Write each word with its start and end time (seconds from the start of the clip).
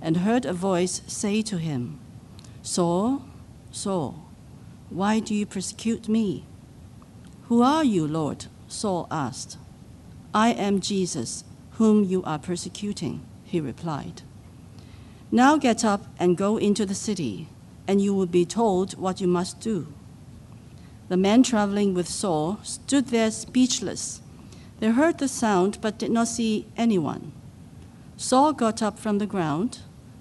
and 0.00 0.18
heard 0.18 0.44
a 0.44 0.52
voice 0.52 1.02
say 1.06 1.42
to 1.42 1.58
him, 1.58 1.98
Saul, 2.62 3.22
Saul, 3.70 4.24
why 4.88 5.20
do 5.20 5.34
you 5.34 5.46
persecute 5.46 6.08
me? 6.08 6.44
Who 7.48 7.62
are 7.62 7.84
you, 7.84 8.06
Lord? 8.06 8.46
Saul 8.68 9.06
asked. 9.10 9.58
I 10.34 10.50
am 10.50 10.80
Jesus, 10.80 11.44
whom 11.72 12.04
you 12.04 12.22
are 12.24 12.38
persecuting, 12.38 13.22
he 13.44 13.60
replied. 13.60 14.22
Now 15.32 15.56
get 15.56 15.84
up 15.84 16.06
and 16.18 16.36
go 16.36 16.56
into 16.56 16.86
the 16.86 16.94
city, 16.94 17.48
and 17.86 18.00
you 18.00 18.14
will 18.14 18.26
be 18.26 18.44
told 18.44 18.98
what 18.98 19.20
you 19.20 19.26
must 19.26 19.60
do. 19.60 19.92
The 21.08 21.16
men 21.16 21.42
traveling 21.42 21.94
with 21.94 22.08
Saul 22.08 22.60
stood 22.62 23.08
there 23.08 23.30
speechless. 23.32 24.22
They 24.78 24.90
heard 24.90 25.18
the 25.18 25.28
sound 25.28 25.78
but 25.80 25.98
did 25.98 26.10
not 26.10 26.28
see 26.28 26.66
anyone. 26.76 27.32
Saul 28.16 28.52
got 28.52 28.82
up 28.82 28.98
from 28.98 29.18
the 29.18 29.26
ground, 29.26 29.80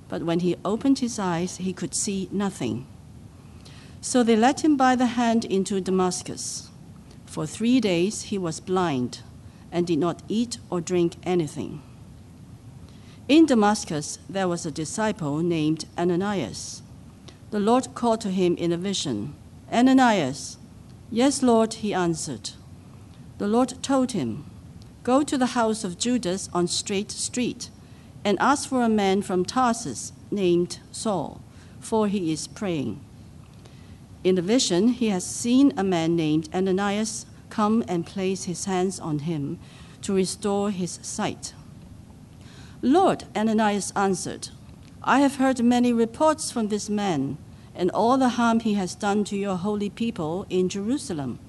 but 0.09 0.23
when 0.23 0.39
he 0.41 0.57
opened 0.65 0.99
his 0.99 1.19
eyes, 1.19 1.57
he 1.57 1.71
could 1.71 1.95
see 1.95 2.27
nothing. 2.31 2.85
So 4.01 4.23
they 4.23 4.35
led 4.35 4.61
him 4.61 4.75
by 4.75 4.95
the 4.95 5.05
hand 5.05 5.45
into 5.45 5.79
Damascus. 5.79 6.69
For 7.25 7.45
three 7.45 7.79
days 7.79 8.23
he 8.23 8.37
was 8.37 8.59
blind 8.59 9.21
and 9.71 9.85
did 9.85 9.99
not 9.99 10.23
eat 10.27 10.57
or 10.69 10.81
drink 10.81 11.15
anything. 11.23 11.81
In 13.27 13.45
Damascus, 13.45 14.17
there 14.27 14.47
was 14.47 14.65
a 14.65 14.71
disciple 14.71 15.37
named 15.39 15.85
Ananias. 15.95 16.81
The 17.51 17.59
Lord 17.59 17.93
called 17.93 18.21
to 18.21 18.31
him 18.31 18.55
in 18.57 18.71
a 18.71 18.77
vision 18.77 19.35
Ananias. 19.71 20.57
Yes, 21.11 21.43
Lord, 21.43 21.75
he 21.75 21.93
answered. 21.93 22.51
The 23.37 23.47
Lord 23.47 23.83
told 23.83 24.13
him, 24.13 24.45
Go 25.03 25.23
to 25.23 25.37
the 25.37 25.53
house 25.57 25.83
of 25.83 25.99
Judas 25.99 26.49
on 26.53 26.67
Straight 26.67 27.11
Street 27.11 27.69
and 28.29 28.39
ask 28.39 28.69
for 28.69 28.83
a 28.83 28.89
man 28.89 29.23
from 29.23 29.43
Tarsus 29.43 30.13
named 30.29 30.77
Saul, 30.91 31.41
for 31.79 32.07
he 32.07 32.31
is 32.31 32.45
praying. 32.45 33.03
In 34.23 34.35
the 34.35 34.43
vision, 34.43 34.89
he 34.89 35.09
has 35.09 35.25
seen 35.25 35.73
a 35.75 35.83
man 35.83 36.15
named 36.15 36.47
Ananias 36.53 37.25
come 37.49 37.83
and 37.87 38.05
place 38.05 38.43
his 38.43 38.65
hands 38.65 38.99
on 38.99 39.19
him 39.19 39.57
to 40.03 40.13
restore 40.13 40.69
his 40.69 40.99
sight. 41.01 41.55
Lord, 42.83 43.23
Ananias 43.35 43.91
answered, 43.95 44.49
I 45.01 45.21
have 45.21 45.37
heard 45.37 45.63
many 45.63 45.91
reports 45.91 46.51
from 46.51 46.67
this 46.67 46.87
man 46.87 47.39
and 47.73 47.89
all 47.89 48.19
the 48.19 48.29
harm 48.37 48.59
he 48.59 48.75
has 48.75 48.93
done 48.93 49.23
to 49.23 49.37
your 49.37 49.55
holy 49.55 49.89
people 49.89 50.45
in 50.51 50.69
Jerusalem. 50.69 51.39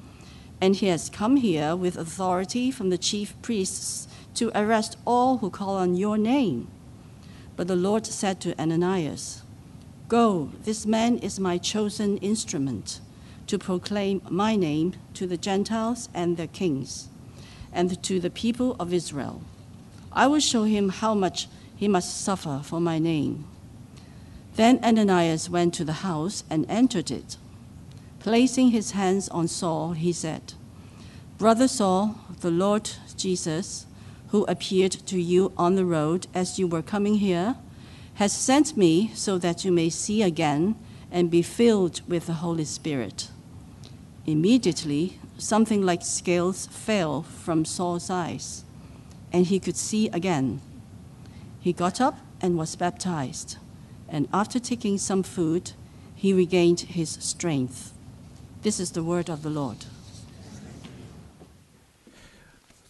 And 0.62 0.76
he 0.76 0.86
has 0.86 1.10
come 1.10 1.36
here 1.36 1.76
with 1.76 1.98
authority 1.98 2.70
from 2.70 2.88
the 2.88 2.96
chief 2.96 3.34
priests 3.42 4.08
to 4.34 4.50
arrest 4.54 4.96
all 5.06 5.38
who 5.38 5.50
call 5.50 5.76
on 5.76 5.96
your 5.96 6.18
name. 6.18 6.68
But 7.56 7.68
the 7.68 7.76
Lord 7.76 8.06
said 8.06 8.40
to 8.40 8.60
Ananias, 8.60 9.42
Go, 10.08 10.50
this 10.64 10.86
man 10.86 11.18
is 11.18 11.38
my 11.38 11.58
chosen 11.58 12.16
instrument 12.18 13.00
to 13.46 13.58
proclaim 13.58 14.22
my 14.30 14.56
name 14.56 14.94
to 15.14 15.26
the 15.26 15.36
Gentiles 15.36 16.08
and 16.14 16.36
their 16.36 16.46
kings, 16.46 17.08
and 17.72 18.02
to 18.02 18.20
the 18.20 18.30
people 18.30 18.76
of 18.78 18.92
Israel. 18.92 19.42
I 20.12 20.26
will 20.26 20.40
show 20.40 20.64
him 20.64 20.88
how 20.88 21.14
much 21.14 21.48
he 21.76 21.88
must 21.88 22.20
suffer 22.20 22.60
for 22.62 22.80
my 22.80 22.98
name. 22.98 23.44
Then 24.56 24.78
Ananias 24.84 25.48
went 25.48 25.74
to 25.74 25.84
the 25.84 26.04
house 26.04 26.44
and 26.50 26.66
entered 26.68 27.10
it. 27.10 27.36
Placing 28.18 28.70
his 28.70 28.92
hands 28.92 29.28
on 29.30 29.48
Saul, 29.48 29.92
he 29.92 30.12
said, 30.12 30.54
Brother 31.38 31.68
Saul, 31.68 32.16
the 32.40 32.50
Lord 32.50 32.90
Jesus, 33.16 33.86
who 34.30 34.44
appeared 34.44 34.92
to 34.92 35.20
you 35.20 35.52
on 35.56 35.74
the 35.74 35.84
road 35.84 36.26
as 36.34 36.58
you 36.58 36.66
were 36.66 36.82
coming 36.82 37.16
here, 37.16 37.56
has 38.14 38.32
sent 38.32 38.76
me 38.76 39.10
so 39.14 39.38
that 39.38 39.64
you 39.64 39.72
may 39.72 39.90
see 39.90 40.22
again 40.22 40.76
and 41.10 41.30
be 41.30 41.42
filled 41.42 42.00
with 42.08 42.26
the 42.26 42.34
Holy 42.34 42.64
Spirit. 42.64 43.28
Immediately, 44.26 45.18
something 45.38 45.82
like 45.82 46.02
scales 46.02 46.66
fell 46.66 47.22
from 47.22 47.64
Saul's 47.64 48.10
eyes, 48.10 48.64
and 49.32 49.46
he 49.46 49.58
could 49.58 49.76
see 49.76 50.08
again. 50.08 50.60
He 51.60 51.72
got 51.72 52.00
up 52.00 52.18
and 52.40 52.56
was 52.56 52.76
baptized, 52.76 53.56
and 54.08 54.28
after 54.32 54.60
taking 54.60 54.98
some 54.98 55.22
food, 55.22 55.72
he 56.14 56.32
regained 56.32 56.80
his 56.80 57.10
strength. 57.20 57.94
This 58.62 58.78
is 58.78 58.92
the 58.92 59.02
word 59.02 59.28
of 59.28 59.42
the 59.42 59.50
Lord. 59.50 59.86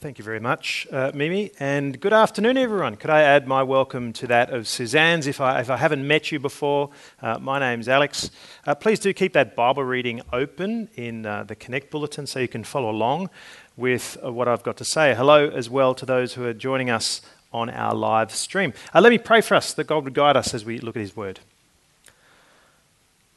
Thank 0.00 0.16
you 0.16 0.25
very 0.25 0.41
much, 0.41 0.87
uh, 0.91 1.11
Mimi, 1.12 1.53
and 1.61 2.00
good 2.00 2.15
afternoon, 2.15 2.56
everyone. 2.56 2.97
Could 2.97 3.11
I 3.11 3.21
add 3.21 3.47
my 3.47 3.62
welcome 3.62 4.15
to 4.15 4.27
that 4.28 4.49
of 4.49 4.66
Suzanne's 4.66 5.27
if 5.27 5.43
I, 5.43 5.61
if 5.61 5.69
I 5.69 5.77
haven't 5.77 6.09
met 6.09 6.33
you 6.33 6.41
before? 6.41 6.88
Uh, 7.21 7.38
my 7.38 7.59
name's 7.59 7.87
Alex. 7.87 8.31
Uh, 8.66 8.75
please 8.75 8.99
do 8.99 9.12
keep 9.12 9.34
that 9.34 9.55
Bible 9.55 9.84
reading 9.84 10.22
open 10.33 10.88
in 10.94 11.27
uh, 11.27 11.44
the 11.44 11.55
Connect 11.55 11.91
Bulletin 11.91 12.27
so 12.27 12.38
you 12.41 12.49
can 12.49 12.65
follow 12.65 12.88
along 12.88 13.28
with 13.77 14.16
uh, 14.25 14.33
what 14.33 14.49
I've 14.49 14.62
got 14.62 14.78
to 14.78 14.87
say. 14.87 15.15
Hello 15.15 15.50
as 15.50 15.69
well 15.69 15.94
to 15.94 16.06
those 16.06 16.32
who 16.32 16.47
are 16.47 16.55
joining 16.55 16.88
us 16.88 17.21
on 17.53 17.69
our 17.69 17.94
live 17.94 18.32
stream. 18.32 18.72
Uh, 18.94 19.03
let 19.03 19.11
me 19.11 19.19
pray 19.19 19.43
for 19.43 19.55
us 19.55 19.75
that 19.75 19.87
God 19.87 20.05
would 20.05 20.15
guide 20.15 20.34
us 20.34 20.55
as 20.55 20.65
we 20.65 20.78
look 20.78 20.97
at 20.97 21.00
His 21.00 21.15
Word. 21.15 21.41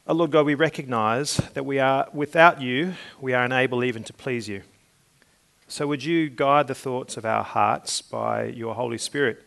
Oh, 0.06 0.14
Lord 0.14 0.30
God, 0.30 0.46
we 0.46 0.54
recognize 0.54 1.36
that 1.52 1.66
we 1.66 1.78
are, 1.78 2.08
without 2.14 2.62
you, 2.62 2.94
we 3.20 3.34
are 3.34 3.44
unable 3.44 3.84
even 3.84 4.02
to 4.04 4.14
please 4.14 4.48
you. 4.48 4.62
So, 5.66 5.86
would 5.86 6.04
you 6.04 6.28
guide 6.28 6.66
the 6.66 6.74
thoughts 6.74 7.16
of 7.16 7.24
our 7.24 7.42
hearts 7.42 8.02
by 8.02 8.44
your 8.44 8.74
Holy 8.74 8.98
Spirit? 8.98 9.42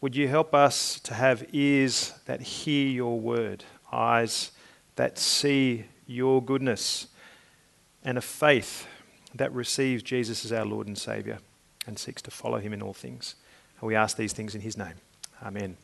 Would 0.00 0.14
you 0.14 0.28
help 0.28 0.54
us 0.54 1.00
to 1.00 1.14
have 1.14 1.44
ears 1.52 2.12
that 2.26 2.40
hear 2.40 2.86
your 2.86 3.18
word, 3.18 3.64
eyes 3.90 4.52
that 4.94 5.18
see 5.18 5.86
your 6.06 6.40
goodness, 6.40 7.08
and 8.04 8.16
a 8.16 8.20
faith 8.20 8.86
that 9.34 9.52
receives 9.52 10.04
Jesus 10.04 10.44
as 10.44 10.52
our 10.52 10.64
Lord 10.64 10.86
and 10.86 10.96
Saviour 10.96 11.38
and 11.84 11.98
seeks 11.98 12.22
to 12.22 12.30
follow 12.30 12.58
him 12.58 12.72
in 12.72 12.80
all 12.80 12.94
things? 12.94 13.34
And 13.80 13.88
we 13.88 13.96
ask 13.96 14.16
these 14.16 14.32
things 14.32 14.54
in 14.54 14.60
his 14.60 14.76
name. 14.76 14.94
Amen. 15.44 15.76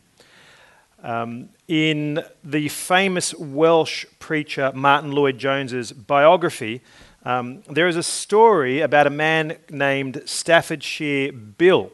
Um, 1.03 1.49
in 1.67 2.23
the 2.43 2.69
famous 2.69 3.35
Welsh 3.35 4.07
preacher 4.21 4.71
Martyn 4.75 5.11
Lloyd-Jones's 5.11 5.93
biography, 5.93 6.81
um, 7.25 7.63
there 7.71 7.89
is 7.89 7.97
a 7.97 8.03
story 8.03 8.81
about 8.81 9.07
a 9.07 9.11
man 9.11 9.57
named 9.71 10.23
Staffordshire 10.27 11.33
Bill. 11.33 11.91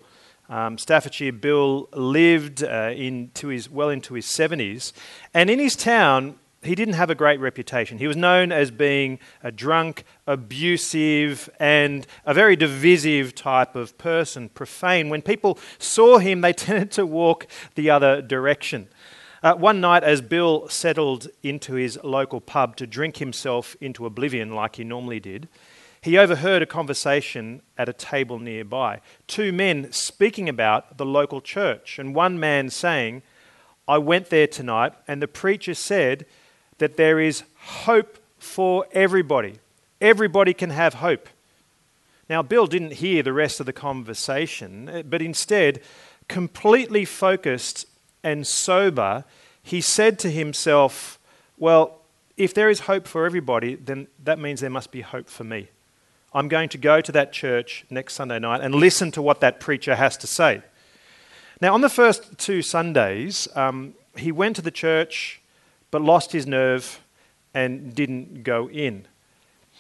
Um, 0.49 0.77
Staffordshire 0.79 1.33
Bill 1.33 1.89
lived 1.95 2.65
uh, 2.65 2.93
into 2.95 3.49
his, 3.49 3.71
well 3.71 3.91
into 3.91 4.15
his 4.15 4.27
70s, 4.27 4.93
and 5.33 5.49
in 5.49 5.61
his 5.61 5.77
town, 5.77 6.37
he 6.63 6.75
didn't 6.75 6.95
have 6.95 7.09
a 7.09 7.15
great 7.15 7.41
reputation. 7.41 7.99
He 7.99 8.07
was 8.07 8.17
known 8.17 8.53
as 8.53 8.71
being 8.71 9.19
a 9.43 9.51
drunk, 9.51 10.05
abusive, 10.27 11.49
and 11.59 12.07
a 12.27 12.35
very 12.35 12.57
divisive 12.57 13.35
type 13.35 13.75
of 13.77 13.97
person, 13.97 14.51
profane. 14.51 15.09
When 15.09 15.23
people 15.23 15.59
saw 15.79 16.19
him, 16.19 16.41
they 16.43 16.53
tended 16.53 16.91
to 16.93 17.07
walk 17.07 17.47
the 17.77 17.89
other 17.89 18.21
direction. 18.21 18.89
Uh, 19.43 19.55
one 19.55 19.81
night, 19.81 20.05
as 20.05 20.21
Bill 20.21 20.69
settled 20.69 21.29
into 21.43 21.75
his 21.75 21.99
local 22.05 22.43
pub 22.43 22.77
to 22.77 22.87
drink 22.87 23.17
himself 23.17 23.75
into 23.81 24.05
oblivion 24.05 24.55
like 24.55 24.77
he 24.77 24.85
normally 24.85 25.19
did, 25.19 25.49
he 26.03 26.19
overheard 26.19 26.63
a 26.63 26.67
conversation 26.67 27.63
at 27.79 27.89
a 27.89 27.95
table 27.95 28.39
nearby. 28.39 29.01
Two 29.27 29.51
men 29.51 29.93
speaking 29.93 30.49
about 30.49 30.99
the 30.99 31.07
local 31.07 31.41
church, 31.41 31.99
and 31.99 32.15
one 32.15 32.39
man 32.39 32.69
saying, 32.69 33.23
I 33.89 33.97
went 33.99 34.29
there 34.29 34.47
tonight, 34.47 34.93
and 35.09 35.23
the 35.23 35.29
preacher 35.29 35.75
said 35.75 36.27
that 36.79 36.97
there 36.97 37.19
is 37.19 37.43
hope 37.57 38.19
for 38.39 38.87
everybody. 38.93 39.59
Everybody 40.03 40.53
can 40.53 40.71
have 40.71 40.95
hope. 40.95 41.29
Now, 42.29 42.43
Bill 42.43 42.67
didn't 42.67 42.95
hear 42.95 43.23
the 43.23 43.33
rest 43.33 43.59
of 43.59 43.67
the 43.67 43.73
conversation, 43.73 45.05
but 45.09 45.21
instead 45.23 45.81
completely 46.29 47.05
focused 47.05 47.87
and 48.23 48.47
sober, 48.47 49.25
he 49.63 49.81
said 49.81 50.19
to 50.21 50.31
himself, 50.31 51.19
Well, 51.59 51.99
if 52.37 52.55
there 52.55 52.71
is 52.71 52.81
hope 52.81 53.07
for 53.07 53.27
everybody, 53.27 53.75
then 53.75 54.09
that 54.25 54.39
means 54.39 54.61
there 54.61 54.71
must 54.71 54.91
be 54.91 55.03
hope 55.03 55.29
for 55.29 55.45
me. 55.45 55.69
I'm 56.33 56.49
going 56.49 56.69
to 56.71 56.79
go 56.79 57.01
to 57.01 57.13
that 57.13 57.33
church 57.33 57.85
next 57.91 58.15
Sunday 58.15 58.39
night 58.39 58.61
and 58.61 58.75
listen 58.75 59.11
to 59.13 59.23
what 59.23 59.41
that 59.41 59.61
preacher 59.61 59.97
has 59.97 60.17
to 60.19 60.27
say. 60.27 60.63
Now, 61.61 61.75
on 61.75 61.81
the 61.81 61.89
first 61.89 62.39
two 62.39 62.63
Sundays, 62.63 63.49
um, 63.55 63.95
he 64.17 64.33
went 64.33 64.57
to 64.57 64.63
the 64.63 64.71
church 64.71 65.41
but 65.91 66.03
lost 66.03 66.33
his 66.33 66.47
nerve 66.47 67.01
and 67.53 67.95
didn't 67.95 68.43
go 68.45 68.71
in. 68.71 69.07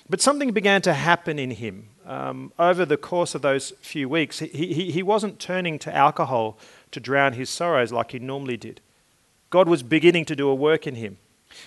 But 0.08 0.20
something 0.20 0.50
began 0.52 0.82
to 0.82 0.92
happen 0.92 1.38
in 1.38 1.52
him. 1.52 1.88
Um, 2.04 2.52
over 2.58 2.84
the 2.84 2.96
course 2.96 3.36
of 3.36 3.42
those 3.42 3.72
few 3.80 4.08
weeks, 4.08 4.40
he, 4.40 4.48
he, 4.48 4.90
he 4.90 5.02
wasn't 5.02 5.38
turning 5.38 5.78
to 5.80 5.94
alcohol 5.94 6.58
to 6.92 7.00
drown 7.00 7.34
his 7.34 7.50
sorrows 7.50 7.92
like 7.92 8.12
he 8.12 8.18
normally 8.18 8.56
did. 8.56 8.80
God 9.50 9.68
was 9.68 9.82
beginning 9.82 10.24
to 10.26 10.36
do 10.36 10.48
a 10.48 10.54
work 10.54 10.86
in 10.86 10.94
him. 10.94 11.18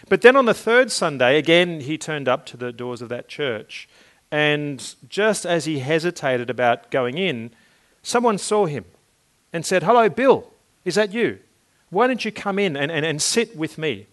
But 0.08 0.22
then 0.22 0.36
on 0.36 0.46
the 0.46 0.54
third 0.54 0.92
Sunday, 0.92 1.38
again, 1.38 1.81
he 1.81 1.98
turned 1.98 2.28
up 2.28 2.46
to 2.48 2.58
the 2.58 2.72
doors 2.72 3.02
of 3.02 3.10
that 3.10 3.28
church. 3.28 3.90
And 4.31 4.96
just 5.10 5.46
as 5.46 5.66
he 5.66 5.80
hesitated 5.80 6.50
about 6.50 6.90
going 6.90 7.18
in, 7.18 7.52
someone 8.02 8.38
saw 8.38 8.66
him 8.66 8.86
and 9.52 9.66
said, 9.66 9.84
Hello, 9.84 10.10
Bill, 10.10 10.50
is 10.86 10.96
that 10.96 11.14
you? 11.14 11.40
Why 11.90 12.08
don't 12.08 12.24
you 12.25 12.31
come 12.31 12.58
in 12.58 12.75
and, 12.75 12.92
and, 12.92 13.06
and 13.06 13.22
sit 13.22 13.56
with 13.56 13.78
me? 13.78 14.08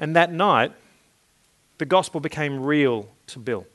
And 0.00 0.16
that 0.16 0.32
night, 0.32 0.72
the 1.78 1.84
gospel 1.84 2.20
became 2.20 2.64
real 2.64 3.08
to 3.28 3.38
Bill. 3.38 3.66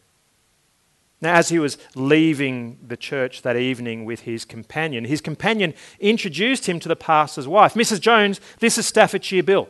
Now, 1.23 1.35
as 1.35 1.47
he 1.47 1.57
was 1.57 1.77
leaving 1.95 2.77
the 2.85 2.97
church 2.97 3.43
that 3.43 3.55
evening 3.55 4.03
with 4.03 4.21
his 4.21 4.43
companion, 4.43 5.05
his 5.05 5.21
companion 5.21 5.73
introduced 6.01 6.67
him 6.67 6.81
to 6.81 6.89
the 6.89 6.97
pastor's 6.97 7.47
wife. 7.47 7.75
Mrs. 7.75 8.01
Jones, 8.01 8.41
this 8.59 8.77
is 8.77 8.87
Staffordshire 8.87 9.41
Bill. 9.41 9.69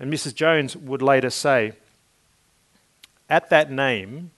And 0.00 0.12
Mrs. 0.12 0.34
Jones 0.34 0.76
would 0.76 1.02
later 1.02 1.30
say, 1.30 1.74
At 3.30 3.48
that 3.50 3.70
name, 3.70 4.32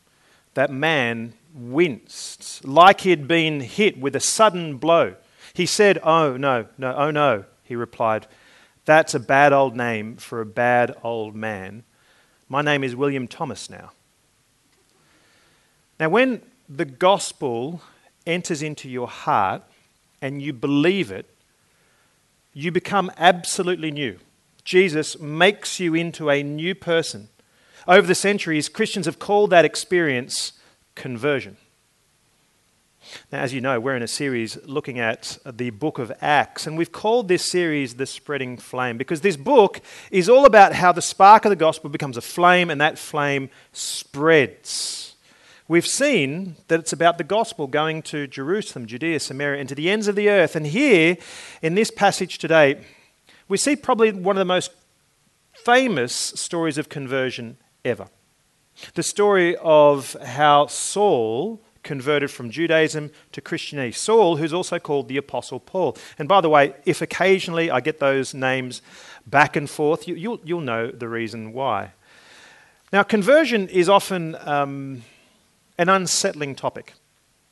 that 0.52 0.70
man 0.70 1.32
winced 1.54 2.62
like 2.62 3.00
he 3.00 3.10
had 3.10 3.26
been 3.26 3.60
hit 3.60 3.98
with 3.98 4.14
a 4.14 4.20
sudden 4.20 4.76
blow. 4.76 5.14
He 5.54 5.64
said, 5.64 5.98
Oh, 6.02 6.36
no, 6.36 6.66
no, 6.76 6.94
oh, 6.94 7.10
no, 7.10 7.46
he 7.64 7.74
replied. 7.74 8.26
That's 8.84 9.14
a 9.14 9.20
bad 9.20 9.54
old 9.54 9.74
name 9.74 10.18
for 10.18 10.42
a 10.42 10.46
bad 10.46 10.94
old 11.02 11.34
man. 11.34 11.84
My 12.50 12.60
name 12.60 12.84
is 12.84 12.94
William 12.94 13.26
Thomas 13.26 13.70
now. 13.70 13.92
Now, 15.98 16.08
when 16.08 16.42
the 16.68 16.84
gospel 16.84 17.82
enters 18.26 18.62
into 18.62 18.88
your 18.88 19.08
heart 19.08 19.62
and 20.20 20.40
you 20.40 20.52
believe 20.52 21.10
it, 21.10 21.26
you 22.52 22.70
become 22.70 23.10
absolutely 23.16 23.90
new. 23.90 24.18
Jesus 24.64 25.18
makes 25.18 25.80
you 25.80 25.94
into 25.94 26.30
a 26.30 26.42
new 26.42 26.74
person. 26.74 27.28
Over 27.86 28.06
the 28.06 28.14
centuries, 28.14 28.68
Christians 28.68 29.06
have 29.06 29.18
called 29.18 29.50
that 29.50 29.64
experience 29.64 30.52
conversion. 30.94 31.56
Now, 33.32 33.40
as 33.40 33.54
you 33.54 33.60
know, 33.60 33.80
we're 33.80 33.96
in 33.96 34.02
a 34.02 34.08
series 34.08 34.58
looking 34.66 34.98
at 34.98 35.38
the 35.46 35.70
book 35.70 35.98
of 35.98 36.12
Acts, 36.20 36.66
and 36.66 36.76
we've 36.76 36.92
called 36.92 37.28
this 37.28 37.44
series 37.44 37.94
The 37.94 38.04
Spreading 38.04 38.58
Flame 38.58 38.98
because 38.98 39.22
this 39.22 39.36
book 39.36 39.80
is 40.10 40.28
all 40.28 40.44
about 40.44 40.74
how 40.74 40.92
the 40.92 41.00
spark 41.00 41.46
of 41.46 41.50
the 41.50 41.56
gospel 41.56 41.88
becomes 41.88 42.18
a 42.18 42.20
flame 42.20 42.68
and 42.68 42.80
that 42.80 42.98
flame 42.98 43.48
spreads. 43.72 45.07
We've 45.68 45.86
seen 45.86 46.56
that 46.68 46.80
it's 46.80 46.94
about 46.94 47.18
the 47.18 47.24
gospel 47.24 47.66
going 47.66 48.00
to 48.04 48.26
Jerusalem, 48.26 48.86
Judea, 48.86 49.20
Samaria, 49.20 49.60
and 49.60 49.68
to 49.68 49.74
the 49.74 49.90
ends 49.90 50.08
of 50.08 50.16
the 50.16 50.30
earth. 50.30 50.56
And 50.56 50.66
here, 50.66 51.18
in 51.60 51.74
this 51.74 51.90
passage 51.90 52.38
today, 52.38 52.80
we 53.48 53.58
see 53.58 53.76
probably 53.76 54.10
one 54.10 54.36
of 54.36 54.40
the 54.40 54.46
most 54.46 54.70
famous 55.52 56.14
stories 56.14 56.78
of 56.78 56.88
conversion 56.88 57.58
ever. 57.84 58.08
The 58.94 59.02
story 59.02 59.56
of 59.56 60.14
how 60.24 60.68
Saul 60.68 61.60
converted 61.82 62.30
from 62.30 62.50
Judaism 62.50 63.10
to 63.32 63.42
Christianity. 63.42 63.92
Saul, 63.92 64.36
who's 64.36 64.54
also 64.54 64.78
called 64.78 65.08
the 65.08 65.18
Apostle 65.18 65.60
Paul. 65.60 65.98
And 66.18 66.26
by 66.28 66.40
the 66.40 66.48
way, 66.48 66.74
if 66.86 67.02
occasionally 67.02 67.70
I 67.70 67.80
get 67.80 68.00
those 68.00 68.32
names 68.32 68.80
back 69.26 69.54
and 69.54 69.68
forth, 69.68 70.08
you, 70.08 70.14
will 70.14 70.20
you'll, 70.20 70.40
you'll 70.44 70.60
know 70.62 70.90
the 70.90 71.08
reason 71.08 71.52
why. 71.52 71.92
Now, 72.90 73.02
conversion 73.02 73.68
is 73.68 73.90
often 73.90 74.34
um, 74.40 75.02
an 75.78 75.88
unsettling 75.88 76.54
topic. 76.54 76.94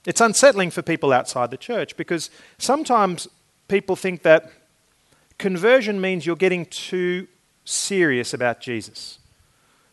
It's 0.04 0.20
unsettling 0.20 0.70
for 0.70 0.82
people 0.82 1.12
outside 1.12 1.50
the 1.50 1.56
church 1.56 1.96
because 1.96 2.30
sometimes 2.58 3.28
people 3.68 3.96
think 3.96 4.22
that 4.22 4.50
Conversion 5.38 6.00
means 6.00 6.24
you're 6.24 6.36
getting 6.36 6.64
too 6.66 7.28
serious 7.64 8.32
about 8.32 8.60
Jesus. 8.60 9.18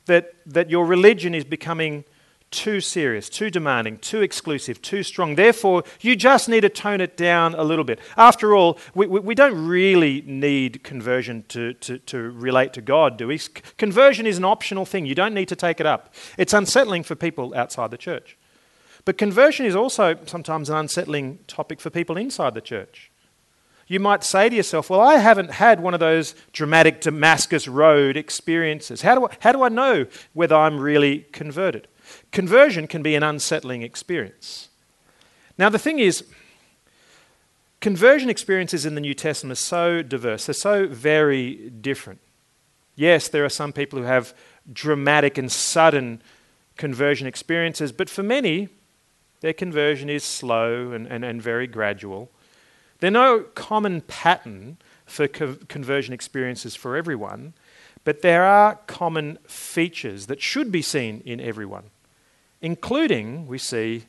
That, 0.05 0.33
that 0.45 0.69
your 0.69 0.85
religion 0.85 1.33
is 1.33 1.43
becoming 1.43 2.05
too 2.53 2.79
serious, 2.79 3.27
too 3.27 3.49
demanding, 3.49 3.97
too 3.97 4.21
exclusive, 4.21 4.81
too 4.81 5.03
strong. 5.03 5.35
Therefore, 5.35 5.83
you 5.99 6.15
just 6.15 6.47
need 6.47 6.61
to 6.61 6.69
tone 6.69 7.01
it 7.01 7.17
down 7.17 7.55
a 7.55 7.63
little 7.63 7.83
bit. 7.83 7.99
After 8.15 8.55
all, 8.55 8.77
we, 8.93 9.07
we, 9.07 9.19
we 9.19 9.35
don't 9.35 9.67
really 9.67 10.21
need 10.25 10.83
conversion 10.83 11.43
to, 11.49 11.73
to, 11.73 11.97
to 11.97 12.17
relate 12.17 12.71
to 12.73 12.81
God, 12.81 13.17
do 13.17 13.27
we? 13.27 13.39
Conversion 13.77 14.25
is 14.25 14.37
an 14.37 14.45
optional 14.45 14.85
thing. 14.85 15.05
You 15.05 15.15
don't 15.15 15.33
need 15.33 15.49
to 15.49 15.55
take 15.55 15.79
it 15.79 15.85
up. 15.85 16.13
It's 16.37 16.53
unsettling 16.53 17.03
for 17.03 17.15
people 17.15 17.53
outside 17.55 17.91
the 17.91 17.97
church. 17.97 18.37
But 19.03 19.17
conversion 19.17 19.65
is 19.65 19.75
also 19.75 20.17
sometimes 20.25 20.69
an 20.69 20.77
unsettling 20.77 21.39
topic 21.47 21.81
for 21.81 21.89
people 21.89 22.15
inside 22.15 22.53
the 22.53 22.61
church. 22.61 23.11
You 23.87 23.99
might 23.99 24.23
say 24.23 24.47
to 24.47 24.55
yourself, 24.55 24.89
Well, 24.89 25.01
I 25.01 25.15
haven't 25.15 25.51
had 25.51 25.81
one 25.81 25.93
of 25.93 25.99
those 25.99 26.35
dramatic 26.53 27.01
Damascus 27.01 27.67
Road 27.67 28.15
experiences. 28.15 29.01
How 29.01 29.15
do 29.15 29.25
I, 29.25 29.35
how 29.39 29.51
do 29.51 29.63
I 29.63 29.69
know 29.69 30.05
whether 30.33 30.55
I'm 30.55 30.79
really 30.79 31.25
converted? 31.31 31.87
Conversion 32.31 32.87
can 32.87 33.03
be 33.03 33.15
an 33.15 33.23
unsettling 33.23 33.81
experience. 33.81 34.69
Now, 35.57 35.69
the 35.69 35.79
thing 35.79 35.99
is, 35.99 36.23
conversion 37.79 38.29
experiences 38.29 38.85
in 38.85 38.95
the 38.95 39.01
New 39.01 39.13
Testament 39.13 39.59
are 39.59 39.61
so 39.61 40.01
diverse, 40.01 40.45
they're 40.45 40.53
so 40.53 40.87
very 40.87 41.69
different. 41.69 42.19
Yes, 42.95 43.27
there 43.27 43.43
are 43.43 43.49
some 43.49 43.73
people 43.73 43.99
who 43.99 44.05
have 44.05 44.33
dramatic 44.71 45.37
and 45.37 45.51
sudden 45.51 46.21
conversion 46.77 47.27
experiences, 47.27 47.91
but 47.91 48.09
for 48.09 48.23
many, 48.23 48.69
their 49.41 49.53
conversion 49.53 50.09
is 50.09 50.23
slow 50.23 50.91
and, 50.91 51.05
and, 51.07 51.25
and 51.25 51.41
very 51.41 51.67
gradual. 51.67 52.31
There's 52.99 53.13
no 53.13 53.41
common 53.55 54.01
pattern 54.01 54.77
for 55.05 55.27
co- 55.27 55.57
conversion 55.67 56.13
experiences 56.13 56.75
for 56.75 56.95
everyone, 56.95 57.53
but 58.05 58.21
there 58.21 58.45
are 58.45 58.79
common 58.87 59.37
features 59.45 60.27
that 60.27 60.41
should 60.41 60.71
be 60.71 60.81
seen 60.81 61.21
in 61.25 61.39
everyone, 61.39 61.85
including 62.63 63.45
we 63.45 63.59
see 63.59 64.05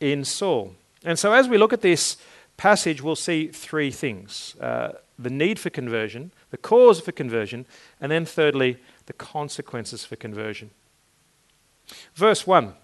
in 0.00 0.24
Saul. 0.24 0.74
And 1.04 1.16
so, 1.16 1.32
as 1.32 1.48
we 1.48 1.58
look 1.58 1.72
at 1.72 1.82
this 1.82 2.16
passage, 2.56 3.00
we'll 3.00 3.14
see 3.14 3.46
three 3.48 3.92
things 3.92 4.56
uh, 4.60 4.92
the 5.18 5.30
need 5.30 5.58
for 5.58 5.70
conversion, 5.70 6.32
the 6.50 6.56
cause 6.56 6.98
for 7.00 7.12
conversion, 7.12 7.66
and 8.00 8.10
then 8.10 8.24
thirdly, 8.24 8.78
the 9.06 9.12
consequences 9.12 10.04
for 10.04 10.16
conversion. 10.16 10.70
Verse 12.14 12.46
1 12.46 12.74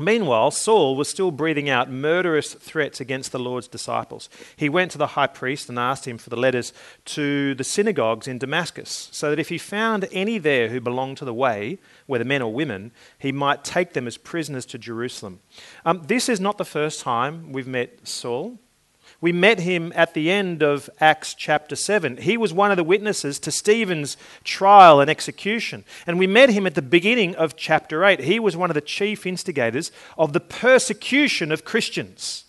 Meanwhile, 0.00 0.52
Saul 0.52 0.96
was 0.96 1.08
still 1.08 1.30
breathing 1.30 1.68
out 1.68 1.90
murderous 1.90 2.54
threats 2.54 3.00
against 3.00 3.32
the 3.32 3.38
Lord's 3.38 3.68
disciples. 3.68 4.28
He 4.56 4.68
went 4.68 4.90
to 4.92 4.98
the 4.98 5.08
high 5.08 5.26
priest 5.26 5.68
and 5.68 5.78
asked 5.78 6.06
him 6.06 6.18
for 6.18 6.30
the 6.30 6.36
letters 6.36 6.72
to 7.06 7.54
the 7.54 7.64
synagogues 7.64 8.26
in 8.26 8.38
Damascus, 8.38 9.08
so 9.12 9.30
that 9.30 9.38
if 9.38 9.50
he 9.50 9.58
found 9.58 10.08
any 10.12 10.38
there 10.38 10.68
who 10.68 10.80
belonged 10.80 11.18
to 11.18 11.24
the 11.24 11.34
way, 11.34 11.78
whether 12.06 12.24
men 12.24 12.42
or 12.42 12.52
women, 12.52 12.92
he 13.18 13.32
might 13.32 13.64
take 13.64 13.92
them 13.92 14.06
as 14.06 14.16
prisoners 14.16 14.66
to 14.66 14.78
Jerusalem. 14.78 15.40
Um, 15.84 16.02
this 16.06 16.28
is 16.28 16.40
not 16.40 16.58
the 16.58 16.64
first 16.64 17.00
time 17.00 17.52
we've 17.52 17.66
met 17.66 18.08
Saul. 18.08 18.58
We 19.20 19.32
met 19.32 19.60
him 19.60 19.92
at 19.94 20.14
the 20.14 20.30
end 20.30 20.62
of 20.62 20.88
Acts 20.98 21.34
chapter 21.34 21.76
7. 21.76 22.18
He 22.18 22.38
was 22.38 22.54
one 22.54 22.70
of 22.70 22.78
the 22.78 22.84
witnesses 22.84 23.38
to 23.40 23.50
Stephen's 23.50 24.16
trial 24.44 24.98
and 24.98 25.10
execution. 25.10 25.84
And 26.06 26.18
we 26.18 26.26
met 26.26 26.50
him 26.50 26.66
at 26.66 26.74
the 26.74 26.82
beginning 26.82 27.36
of 27.36 27.54
chapter 27.54 28.04
8. 28.04 28.20
He 28.20 28.40
was 28.40 28.56
one 28.56 28.70
of 28.70 28.74
the 28.74 28.80
chief 28.80 29.26
instigators 29.26 29.92
of 30.16 30.32
the 30.32 30.40
persecution 30.40 31.52
of 31.52 31.66
Christians. 31.66 32.44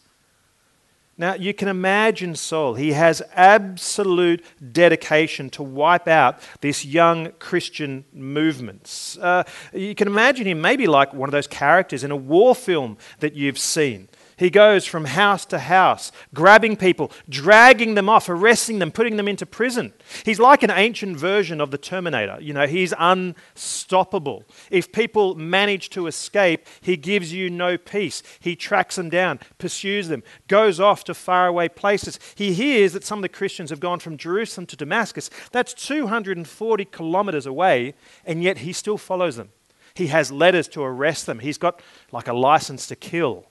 Now, 1.18 1.36
you 1.36 1.54
can 1.54 1.68
imagine 1.68 2.36
Saul. 2.36 2.76
He 2.76 2.94
has 2.94 3.22
absolute 3.36 4.44
dedication 4.72 5.50
to 5.52 5.62
wipe 5.62 6.08
out 6.08 6.40
this 6.62 6.86
young 6.86 7.34
Christian 7.34 8.06
movement. 8.14 9.18
Uh, 9.22 9.44
you 9.74 9.94
can 9.94 10.08
imagine 10.08 10.48
him 10.48 10.62
maybe 10.62 10.88
like 10.88 11.14
one 11.14 11.28
of 11.28 11.34
those 11.34 11.48
characters 11.48 12.06
in 12.06 12.12
a 12.12 12.16
war 12.16 12.56
film 12.56 12.98
that 13.20 13.36
you've 13.36 13.60
seen. 13.60 14.08
He 14.42 14.50
goes 14.50 14.88
from 14.88 15.06
house 15.06 15.46
to 15.46 15.60
house, 15.60 16.12
grabbing 16.34 16.76
people, 16.76 17.12
dragging 17.30 17.94
them 17.94 18.10
off, 18.10 18.28
arresting 18.28 18.80
them, 18.80 18.92
putting 18.92 19.16
them 19.16 19.28
into 19.28 19.46
prison. 19.46 19.94
He's 20.26 20.40
like 20.40 20.64
an 20.64 20.72
ancient 20.72 21.16
version 21.16 21.62
of 21.62 21.70
the 21.70 21.78
Terminator. 21.78 22.40
You 22.42 22.54
know, 22.54 22.66
he's 22.66 22.92
unstoppable. 22.98 24.44
If 24.72 24.92
people 24.92 25.36
manage 25.36 25.92
to 25.92 26.08
escape, 26.08 26.66
he 26.82 26.98
gives 26.98 27.32
you 27.32 27.52
no 27.52 27.78
peace. 27.78 28.24
He 28.40 28.56
tracks 28.56 28.96
them 28.96 29.12
down, 29.12 29.40
pursues 29.60 30.08
them, 30.08 30.24
goes 30.48 30.80
off 30.80 31.04
to 31.04 31.14
faraway 31.14 31.70
places. 31.70 32.18
He 32.34 32.54
hears 32.54 32.94
that 32.94 33.04
some 33.04 33.20
of 33.20 33.24
the 33.24 33.30
Christians 33.30 33.70
have 33.70 33.80
gone 33.80 34.00
from 34.00 34.18
Jerusalem 34.18 34.66
to 34.66 34.76
Damascus. 34.76 35.30
That's 35.52 35.76
240 35.76 36.86
kilometers 36.86 37.46
away, 37.46 37.94
and 38.26 38.42
yet 38.42 38.58
he 38.58 38.74
still 38.74 38.98
follows 38.98 39.36
them. 39.36 39.50
He 39.94 40.08
has 40.08 40.32
letters 40.32 40.68
to 40.70 40.82
arrest 40.82 41.28
them. 41.28 41.38
He's 41.38 41.60
got 41.60 41.80
like 42.12 42.28
a 42.28 42.34
license 42.34 42.88
to 42.88 42.96
kill. 42.96 43.46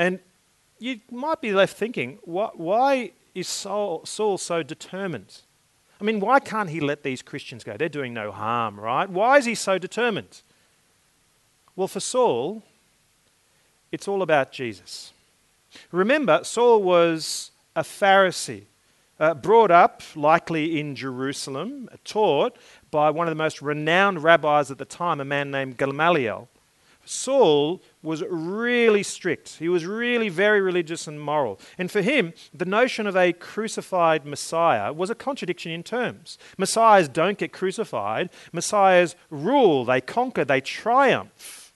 And 0.00 0.18
you 0.78 1.00
might 1.10 1.42
be 1.42 1.52
left 1.52 1.76
thinking, 1.76 2.20
why 2.24 3.12
is 3.34 3.46
Saul, 3.46 4.06
Saul 4.06 4.38
so 4.38 4.62
determined? 4.62 5.42
I 6.00 6.04
mean, 6.04 6.20
why 6.20 6.40
can't 6.40 6.70
he 6.70 6.80
let 6.80 7.02
these 7.02 7.20
Christians 7.20 7.64
go? 7.64 7.76
They're 7.76 7.90
doing 7.90 8.14
no 8.14 8.32
harm, 8.32 8.80
right? 8.80 9.10
Why 9.10 9.36
is 9.36 9.44
he 9.44 9.54
so 9.54 9.76
determined? 9.76 10.40
Well, 11.76 11.86
for 11.86 12.00
Saul, 12.00 12.62
it's 13.92 14.08
all 14.08 14.22
about 14.22 14.52
Jesus. 14.52 15.12
Remember, 15.92 16.44
Saul 16.44 16.82
was 16.82 17.50
a 17.76 17.82
Pharisee, 17.82 18.64
uh, 19.18 19.34
brought 19.34 19.70
up 19.70 20.02
likely 20.16 20.80
in 20.80 20.96
Jerusalem, 20.96 21.90
taught 22.06 22.56
by 22.90 23.10
one 23.10 23.26
of 23.26 23.32
the 23.32 23.42
most 23.42 23.60
renowned 23.60 24.22
rabbis 24.22 24.70
at 24.70 24.78
the 24.78 24.86
time, 24.86 25.20
a 25.20 25.26
man 25.26 25.50
named 25.50 25.76
Gamaliel. 25.76 26.48
Saul 27.04 27.82
was 28.02 28.22
really 28.28 29.02
strict. 29.02 29.56
He 29.58 29.68
was 29.68 29.84
really 29.84 30.28
very 30.28 30.60
religious 30.60 31.06
and 31.06 31.20
moral. 31.20 31.60
And 31.76 31.90
for 31.90 32.00
him, 32.00 32.32
the 32.54 32.64
notion 32.64 33.06
of 33.06 33.16
a 33.16 33.32
crucified 33.32 34.24
Messiah 34.24 34.92
was 34.92 35.10
a 35.10 35.14
contradiction 35.14 35.70
in 35.70 35.82
terms. 35.82 36.38
Messiahs 36.56 37.08
don't 37.08 37.38
get 37.38 37.52
crucified, 37.52 38.30
Messiahs 38.52 39.16
rule, 39.28 39.84
they 39.84 40.00
conquer, 40.00 40.44
they 40.44 40.60
triumph. 40.60 41.72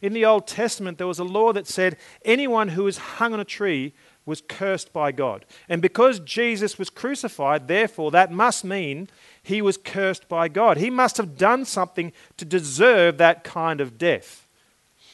In 0.00 0.12
the 0.12 0.24
Old 0.24 0.46
Testament, 0.46 0.98
there 0.98 1.06
was 1.06 1.20
a 1.20 1.24
law 1.24 1.52
that 1.52 1.68
said 1.68 1.96
anyone 2.24 2.70
who 2.70 2.84
was 2.84 2.98
hung 2.98 3.32
on 3.32 3.40
a 3.40 3.44
tree 3.44 3.94
was 4.24 4.42
cursed 4.48 4.92
by 4.92 5.10
God. 5.12 5.44
And 5.68 5.82
because 5.82 6.20
Jesus 6.20 6.78
was 6.78 6.90
crucified, 6.90 7.66
therefore, 7.66 8.10
that 8.12 8.30
must 8.30 8.64
mean 8.64 9.08
he 9.42 9.60
was 9.60 9.76
cursed 9.76 10.28
by 10.28 10.48
God. 10.48 10.76
He 10.76 10.90
must 10.90 11.16
have 11.16 11.36
done 11.36 11.64
something 11.64 12.12
to 12.36 12.44
deserve 12.44 13.18
that 13.18 13.42
kind 13.42 13.80
of 13.80 13.98
death. 13.98 14.41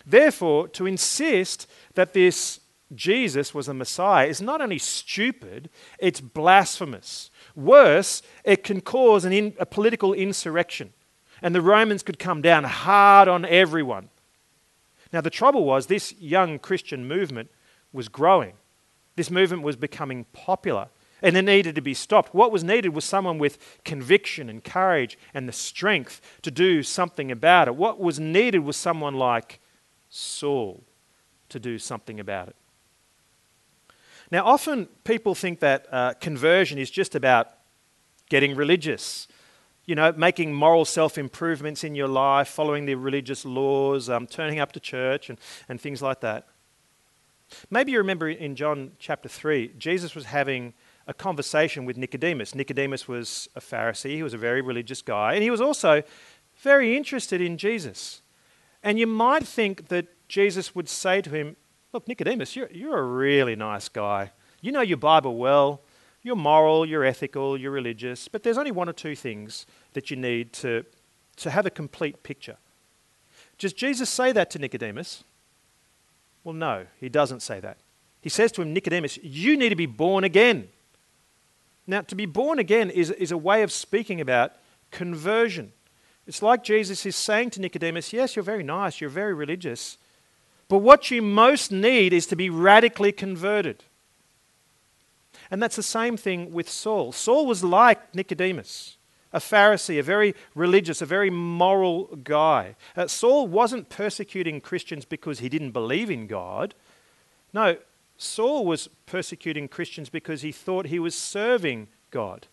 Therefore, 0.09 0.69
to 0.69 0.87
insist 0.87 1.69
that 1.95 2.15
this 2.15 2.61
Jesus 2.95 3.53
was 3.53 3.69
a 3.69 3.75
Messiah 3.75 4.27
is 4.27 4.41
not 4.41 4.63
only 4.63 4.79
stupid, 4.79 5.69
it's 5.99 6.23
blasphemous. 6.23 7.31
Worse, 7.55 8.23
it 8.43 8.65
can 8.65 8.81
cause 8.81 9.27
in, 9.27 9.55
a 9.59 9.67
political 9.67 10.15
insurrection, 10.15 10.95
and 11.43 11.55
the 11.55 11.61
Romans 11.61 12.03
could 12.03 12.19
come 12.19 12.41
down 12.41 12.65
hard 12.65 13.29
on 13.29 13.45
everyone. 13.45 14.09
Now, 15.13 15.21
the 15.21 15.31
trouble 15.31 15.65
was, 15.65 15.87
this 15.87 16.15
young 16.19 16.59
Christian 16.59 17.07
movement 17.07 17.51
was 17.93 18.09
growing. 18.09 18.55
This 19.17 19.31
movement 19.31 19.63
was 19.63 19.77
becoming 19.77 20.25
popular 20.33 20.89
and 21.21 21.37
it 21.37 21.43
needed 21.43 21.75
to 21.75 21.81
be 21.81 21.95
stopped. 21.95 22.35
What 22.35 22.53
was 22.53 22.63
needed 22.63 22.91
was 22.91 23.05
someone 23.05 23.39
with 23.39 23.59
conviction 23.85 24.49
and 24.49 24.63
courage 24.63 25.19
and 25.35 25.49
the 25.49 25.53
strength 25.53 26.21
to 26.43 26.51
do 26.51 26.83
something 26.83 27.33
about 27.33 27.67
it. 27.67 27.75
What 27.75 27.99
was 27.99 28.21
needed 28.21 28.61
was 28.61 28.77
someone 28.77 29.15
like 29.15 29.61
Saul 30.09 30.85
to 31.49 31.59
do 31.59 31.79
something 31.79 32.21
about 32.21 32.49
it. 32.49 32.57
Now, 34.31 34.45
often 34.45 34.87
people 35.05 35.35
think 35.35 35.61
that 35.61 35.87
uh, 35.91 36.15
conversion 36.15 36.79
is 36.79 36.91
just 36.91 37.15
about 37.15 37.51
getting 38.29 38.55
religious, 38.55 39.27
you 39.87 39.95
know, 39.95 40.13
making 40.13 40.53
moral 40.53 40.85
self 40.85 41.17
improvements 41.17 41.83
in 41.83 41.95
your 41.95 42.09
life, 42.09 42.49
following 42.49 42.85
the 42.85 42.95
religious 42.95 43.45
laws, 43.45 44.11
um, 44.11 44.27
turning 44.27 44.61
up 44.61 44.73
to 44.73 44.81
church, 44.81 45.31
and, 45.31 45.39
and 45.69 45.81
things 45.81 46.03
like 46.03 46.21
that. 46.21 46.47
Maybe 47.71 47.93
you 47.93 47.99
remember 47.99 48.29
in 48.29 48.55
John 48.55 48.93
chapter 48.99 49.29
3, 49.29 49.73
Jesus 49.79 50.15
was 50.15 50.27
having 50.27 50.75
a 51.07 51.15
conversation 51.15 51.87
with 51.87 51.97
Nicodemus. 51.97 52.55
Nicodemus 52.55 53.09
was 53.09 53.49
a 53.57 53.61
Pharisee, 53.61 54.11
he 54.11 54.23
was 54.23 54.35
a 54.35 54.39
very 54.39 54.61
religious 54.61 55.01
guy, 55.01 55.33
and 55.33 55.43
he 55.43 55.51
was 55.51 55.63
also 55.63 56.03
very 56.59 56.95
interested 56.95 57.41
in 57.41 57.57
Jesus. 57.57 58.21
And 58.83 58.99
you 58.99 59.07
might 59.07 59.47
think 59.47 59.89
that 59.89 60.07
Jesus 60.29 60.75
would 60.75 60.89
say 60.89 61.21
to 61.21 61.31
him, 61.31 61.57
Look, 61.93 62.07
Nicodemus, 62.07 62.55
you're, 62.55 62.71
you're 62.71 62.99
a 62.99 63.03
really 63.03 63.57
nice 63.57 63.89
guy. 63.89 64.33
You 64.61 64.73
know 64.73 64.83
your 64.83 64.99
Bible 64.99 65.37
well. 65.37 65.81
You're 66.23 66.37
moral, 66.37 66.85
you're 66.85 67.05
ethical, 67.05 67.57
you're 67.57 67.71
religious, 67.71 68.29
but 68.29 68.43
there's 68.43 68.59
only 68.59 68.73
one 68.73 68.89
or 68.89 68.93
two 68.93 69.15
things 69.15 69.67
that 69.93 70.11
you 70.11 70.17
need 70.17 70.53
to, 70.55 70.85
to 71.37 71.51
have 71.51 71.65
a 71.65 71.71
complete 71.71 72.23
picture. 72.23 72.57
Does 73.57 73.73
Jesus 73.73 74.11
say 74.11 74.33
that 74.33 74.51
to 74.51 74.59
Nicodemus? 74.59 75.25
Well, 76.45 76.55
no, 76.55 76.87
he 77.01 77.09
doesn't 77.09 77.41
say 77.41 77.61
that. 77.61 77.79
He 78.21 78.29
says 78.29 78.53
to 78.53 78.63
him, 78.63 78.73
Nicodemus, 78.73 79.19
you 79.23 79.57
need 79.57 79.69
to 79.71 79.77
be 79.77 79.87
born 79.87 80.25
again. 80.25 80.69
Now, 81.87 82.03
to 82.03 82.15
be 82.15 82.27
born 82.27 82.59
again 82.59 82.91
is, 82.91 83.11
is 83.13 83.33
a 83.33 83.39
way 83.39 83.63
of 83.63 83.73
speaking 83.73 84.21
about 84.21 84.53
conversion. 84.91 85.73
It's 86.29 86.43
like 86.43 86.63
Jesus 86.63 87.07
is 87.07 87.17
saying 87.17 87.51
to 87.51 87.61
Nicodemus, 87.61 88.13
Yes, 88.13 88.37
you're 88.37 88.43
very 88.43 88.63
nice, 88.63 89.01
you're 89.01 89.09
very 89.09 89.33
religious, 89.33 89.97
but 90.69 90.79
what 90.79 91.11
you 91.11 91.23
most 91.23 91.73
need 91.73 92.13
is 92.13 92.27
to 92.27 92.37
be 92.37 92.51
radically 92.51 93.13
converted. 93.13 93.83
And 95.51 95.63
that's 95.63 95.77
the 95.77 95.83
same 95.83 96.19
thing 96.19 96.53
with 96.53 96.69
Saul. 96.69 97.13
Saul 97.13 97.47
was 97.47 97.65
like 97.65 98.15
Nicodemus, 98.15 98.99
a 99.33 99.39
Pharisee, 99.39 99.99
a 99.99 100.03
very 100.03 100.35
religious, 100.55 101.01
a 101.01 101.07
very 101.07 101.31
moral 101.31 102.05
guy. 102.17 102.77
Uh, 102.95 103.07
Saul 103.07 103.47
wasn't 103.47 103.89
persecuting 103.89 104.61
Christians 104.61 105.07
because 105.07 105.39
he 105.39 105.49
didn't 105.49 105.71
believe 105.71 106.11
in 106.11 106.27
God. 106.27 106.75
No, 107.55 107.79
Saul 108.19 108.67
was 108.67 108.89
persecuting 109.07 109.67
Christians 109.67 110.11
because 110.11 110.43
he 110.43 110.53
thought 110.53 110.87
he 110.87 110.99
was 110.99 111.15
serving 111.15 111.89
God. 112.11 112.47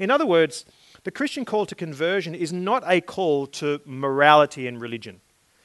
In 0.00 0.10
other 0.10 0.26
words, 0.26 0.64
the 1.04 1.10
Christian 1.10 1.44
call 1.44 1.66
to 1.66 1.74
conversion 1.74 2.34
is 2.34 2.52
not 2.52 2.82
a 2.86 3.00
call 3.00 3.46
to 3.46 3.80
morality 3.84 4.66
and 4.66 4.80
religion. 4.80 5.20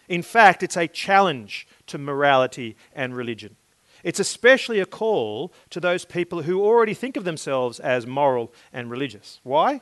In 0.08 0.22
fact, 0.22 0.64
it's 0.64 0.78
a 0.78 0.88
challenge 0.88 1.68
to 1.88 1.98
morality 1.98 2.76
and 2.94 3.16
religion. 3.16 3.56
It's 4.04 4.20
especially 4.20 4.80
a 4.80 4.86
call 4.86 5.54
to 5.70 5.80
those 5.80 6.04
people 6.04 6.42
who 6.44 6.62
already 6.62 6.94
think 6.94 7.16
of 7.16 7.24
themselves 7.24 7.80
as 7.80 8.06
moral 8.06 8.54
and 8.74 8.92
religious. 8.92 9.40
Why? 9.44 9.82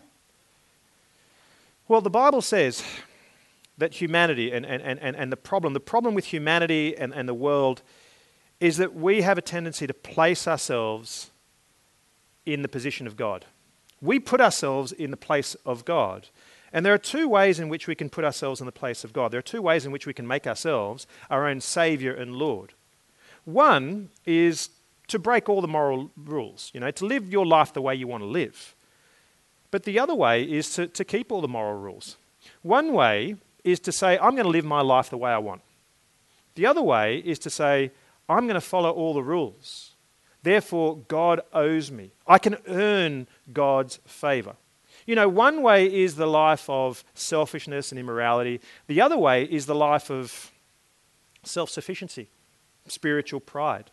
Well, 1.87 2.01
the 2.01 2.09
Bible 2.09 2.41
says 2.41 2.83
that 3.77 3.95
humanity 3.95 4.51
and, 4.51 4.65
and, 4.65 4.81
and, 4.81 5.15
and 5.15 5.31
the 5.31 5.37
problem, 5.37 5.73
the 5.73 5.79
problem 5.79 6.13
with 6.13 6.25
humanity 6.25 6.95
and, 6.95 7.13
and 7.13 7.27
the 7.27 7.33
world 7.33 7.81
is 8.59 8.77
that 8.77 8.93
we 8.93 9.23
have 9.23 9.39
a 9.39 9.41
tendency 9.41 9.87
to 9.87 9.93
place 9.93 10.47
ourselves 10.47 11.31
in 12.45 12.61
the 12.61 12.67
position 12.67 13.07
of 13.07 13.17
God. 13.17 13.45
We 14.01 14.19
put 14.19 14.41
ourselves 14.41 14.91
in 14.91 15.11
the 15.11 15.17
place 15.17 15.55
of 15.65 15.85
God. 15.85 16.27
And 16.73 16.85
there 16.85 16.93
are 16.93 16.97
two 16.97 17.27
ways 17.27 17.59
in 17.59 17.69
which 17.69 17.87
we 17.87 17.95
can 17.95 18.09
put 18.09 18.23
ourselves 18.23 18.61
in 18.61 18.65
the 18.65 18.71
place 18.71 19.03
of 19.03 19.13
God. 19.13 19.31
There 19.31 19.39
are 19.39 19.43
two 19.43 19.61
ways 19.61 19.85
in 19.85 19.91
which 19.91 20.07
we 20.07 20.13
can 20.13 20.27
make 20.27 20.47
ourselves 20.47 21.05
our 21.29 21.47
own 21.47 21.59
Savior 21.59 22.13
and 22.13 22.35
Lord. 22.35 22.73
One 23.45 24.09
is 24.25 24.69
to 25.07 25.19
break 25.19 25.49
all 25.49 25.61
the 25.61 25.67
moral 25.67 26.11
rules, 26.15 26.71
you 26.73 26.79
know, 26.79 26.91
to 26.91 27.05
live 27.05 27.31
your 27.31 27.45
life 27.45 27.73
the 27.73 27.81
way 27.81 27.93
you 27.93 28.07
want 28.07 28.23
to 28.23 28.27
live. 28.27 28.75
But 29.69 29.83
the 29.83 29.99
other 29.99 30.15
way 30.15 30.43
is 30.43 30.73
to, 30.75 30.87
to 30.87 31.03
keep 31.03 31.31
all 31.31 31.41
the 31.41 31.47
moral 31.47 31.79
rules. 31.79 32.17
One 32.61 32.93
way 32.93 33.35
is 33.63 33.79
to 33.81 33.91
say, 33.91 34.17
I'm 34.17 34.31
going 34.31 34.45
to 34.45 34.49
live 34.49 34.65
my 34.65 34.81
life 34.81 35.09
the 35.09 35.17
way 35.17 35.31
I 35.31 35.37
want. 35.37 35.61
The 36.55 36.65
other 36.65 36.81
way 36.81 37.17
is 37.17 37.39
to 37.39 37.49
say, 37.49 37.91
I'm 38.27 38.47
going 38.47 38.55
to 38.55 38.61
follow 38.61 38.91
all 38.91 39.13
the 39.13 39.23
rules. 39.23 39.90
Therefore, 40.43 40.97
God 41.07 41.41
owes 41.53 41.91
me. 41.91 42.11
I 42.25 42.37
can 42.37 42.57
earn 42.67 43.27
God's 43.53 43.99
favor. 44.05 44.55
You 45.05 45.15
know, 45.15 45.29
one 45.29 45.61
way 45.61 45.85
is 45.93 46.15
the 46.15 46.27
life 46.27 46.69
of 46.69 47.03
selfishness 47.13 47.91
and 47.91 47.99
immorality, 47.99 48.61
the 48.87 49.01
other 49.01 49.17
way 49.17 49.43
is 49.43 49.65
the 49.65 49.75
life 49.75 50.09
of 50.09 50.51
self 51.43 51.69
sufficiency, 51.69 52.29
spiritual 52.87 53.39
pride. 53.39 53.91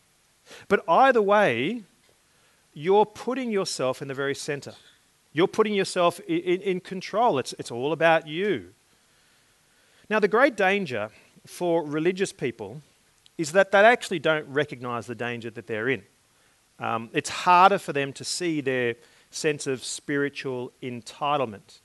But 0.69 0.85
either 0.89 1.23
way, 1.23 1.83
you're 2.73 3.07
putting 3.07 3.51
yourself 3.51 4.01
in 4.01 4.09
the 4.09 4.15
very 4.15 4.35
center. 4.35 4.75
You're 5.33 5.49
putting 5.49 5.75
yourself 5.75 6.21
in, 6.21 6.39
in, 6.39 6.61
in 6.63 6.81
control. 6.81 7.39
It's, 7.39 7.55
it's 7.59 7.71
all 7.71 7.93
about 7.93 8.27
you. 8.27 8.73
Now, 10.09 10.21
the 10.21 10.29
great 10.29 10.57
danger 10.57 11.11
for 11.47 11.85
religious 11.85 12.33
people 12.33 12.83
is 13.37 13.53
that 13.53 13.71
they 13.71 13.79
actually 13.79 14.19
don't 14.19 14.47
recognize 14.49 15.07
the 15.07 15.15
danger 15.15 15.51
that 15.51 15.67
they're 15.67 15.89
in. 15.89 16.03
Um, 16.79 17.11
it's 17.13 17.31
harder 17.31 17.79
for 17.79 17.93
them 17.93 18.13
to 18.15 18.25
see 18.25 18.61
their 18.61 18.97
sense 19.31 19.67
of 19.67 19.85
spiritual 19.85 20.73
entitlement 20.83 21.81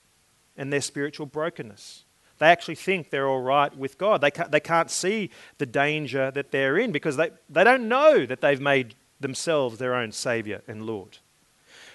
and 0.55 0.71
their 0.71 0.81
spiritual 0.81 1.25
brokenness. 1.25 2.03
They 2.39 2.47
actually 2.47 2.75
think 2.75 3.09
they're 3.09 3.27
all 3.27 3.41
right 3.41 3.75
with 3.75 3.97
God. 3.97 4.21
They 4.21 4.31
can't, 4.31 4.51
they 4.51 4.59
can't 4.59 4.91
see 4.91 5.29
the 5.57 5.65
danger 5.65 6.31
that 6.31 6.51
they're 6.51 6.77
in 6.77 6.91
because 6.91 7.15
they, 7.15 7.31
they 7.49 7.63
don't 7.63 7.87
know 7.87 8.25
that 8.25 8.41
they've 8.41 8.59
made 8.59 8.95
themselves 9.19 9.77
their 9.77 9.95
own 9.95 10.11
Savior 10.11 10.61
and 10.67 10.85
Lord. 10.85 11.19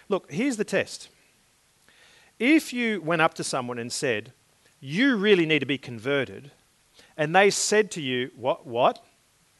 Look, 0.08 0.30
here's 0.30 0.56
the 0.56 0.64
test. 0.64 1.08
If 2.38 2.72
you 2.72 3.00
went 3.02 3.22
up 3.22 3.34
to 3.34 3.44
someone 3.44 3.78
and 3.78 3.92
said, 3.92 4.32
You 4.80 5.16
really 5.16 5.44
need 5.44 5.58
to 5.58 5.66
be 5.66 5.78
converted, 5.78 6.50
and 7.16 7.34
they 7.34 7.50
said 7.50 7.90
to 7.92 8.00
you, 8.00 8.30
What? 8.36 8.66
What? 8.66 9.04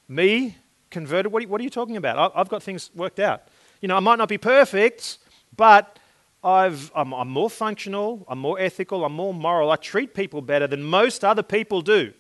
Me 0.09 0.57
converted? 0.91 1.33
What 1.33 1.41
are, 1.41 1.43
you, 1.43 1.49
what 1.49 1.61
are 1.61 1.65
you 1.65 1.71
talking 1.71 1.97
about? 1.97 2.33
I've 2.35 2.49
got 2.49 2.63
things 2.63 2.91
worked 2.95 3.21
out. 3.21 3.43
You 3.81 3.89
know, 3.89 3.97
I 3.97 4.01
might 4.01 4.17
not 4.17 4.29
be 4.29 4.39
perfect, 4.39 5.19
but 5.57 5.99
I'm, 6.43 6.77
I'm 6.95 7.29
more 7.29 7.51
functional, 7.51 8.25
I'm 8.29 8.39
more 8.39 8.59
ethical, 8.59 9.05
I'm 9.05 9.13
more 9.13 9.35
moral. 9.35 9.71
I 9.71 9.77
treat 9.77 10.15
people 10.15 10.41
better 10.41 10.67
than 10.67 10.83
most 10.83 11.25
other 11.25 11.43
people 11.43 11.83
do. 11.83 12.13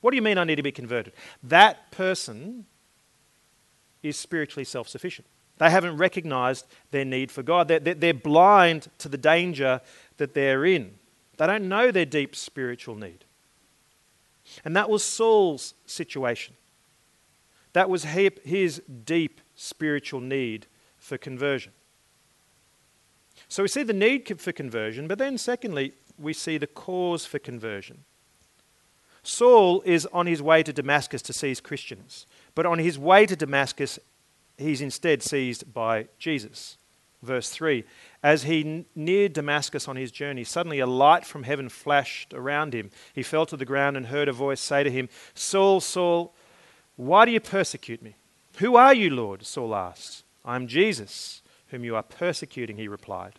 What 0.00 0.10
do 0.10 0.16
you 0.16 0.22
mean 0.22 0.38
I 0.38 0.44
need 0.44 0.56
to 0.56 0.62
be 0.62 0.72
converted? 0.72 1.12
That 1.42 1.90
person 1.90 2.66
is 4.02 4.16
spiritually 4.16 4.64
self 4.64 4.88
sufficient. 4.88 5.26
They 5.58 5.70
haven't 5.70 5.98
recognized 5.98 6.64
their 6.90 7.04
need 7.04 7.30
for 7.30 7.42
God. 7.42 7.68
They're, 7.68 7.80
they're 7.80 8.14
blind 8.14 8.88
to 8.98 9.10
the 9.10 9.18
danger 9.18 9.82
that 10.16 10.32
they're 10.32 10.64
in. 10.64 10.92
They 11.36 11.46
don't 11.46 11.68
know 11.68 11.90
their 11.90 12.06
deep 12.06 12.34
spiritual 12.34 12.94
need. 12.94 13.24
And 14.64 14.74
that 14.74 14.88
was 14.88 15.04
Saul's 15.04 15.74
situation. 15.86 16.54
That 17.72 17.88
was 17.88 18.04
his 18.04 18.82
deep 19.04 19.40
spiritual 19.54 20.20
need 20.20 20.66
for 20.98 21.18
conversion. 21.18 21.72
So 23.48 23.62
we 23.62 23.68
see 23.68 23.82
the 23.82 23.92
need 23.92 24.40
for 24.40 24.52
conversion, 24.52 25.08
but 25.08 25.18
then 25.18 25.38
secondly, 25.38 25.94
we 26.18 26.32
see 26.32 26.58
the 26.58 26.66
cause 26.66 27.24
for 27.26 27.38
conversion. 27.38 28.04
Saul 29.22 29.82
is 29.84 30.06
on 30.06 30.26
his 30.26 30.42
way 30.42 30.62
to 30.62 30.72
Damascus 30.72 31.22
to 31.22 31.32
seize 31.32 31.60
Christians, 31.60 32.26
but 32.54 32.66
on 32.66 32.78
his 32.78 32.98
way 32.98 33.26
to 33.26 33.36
Damascus, 33.36 33.98
he's 34.56 34.80
instead 34.80 35.22
seized 35.22 35.72
by 35.72 36.08
Jesus. 36.18 36.78
Verse 37.22 37.50
3 37.50 37.84
As 38.22 38.44
he 38.44 38.86
neared 38.94 39.34
Damascus 39.34 39.88
on 39.88 39.96
his 39.96 40.10
journey, 40.10 40.44
suddenly 40.44 40.78
a 40.78 40.86
light 40.86 41.26
from 41.26 41.42
heaven 41.42 41.68
flashed 41.68 42.32
around 42.32 42.72
him. 42.72 42.90
He 43.12 43.22
fell 43.22 43.46
to 43.46 43.56
the 43.56 43.64
ground 43.64 43.96
and 43.96 44.06
heard 44.06 44.28
a 44.28 44.32
voice 44.32 44.60
say 44.60 44.82
to 44.82 44.90
him, 44.90 45.08
Saul, 45.34 45.80
Saul, 45.80 46.34
why 47.00 47.24
do 47.24 47.32
you 47.32 47.40
persecute 47.40 48.02
me? 48.02 48.16
Who 48.58 48.76
are 48.76 48.92
you, 48.92 49.08
Lord? 49.08 49.46
Saul 49.46 49.74
asked. 49.74 50.22
I 50.44 50.56
am 50.56 50.66
Jesus, 50.66 51.40
whom 51.68 51.82
you 51.82 51.96
are 51.96 52.02
persecuting, 52.02 52.76
he 52.76 52.88
replied. 52.88 53.34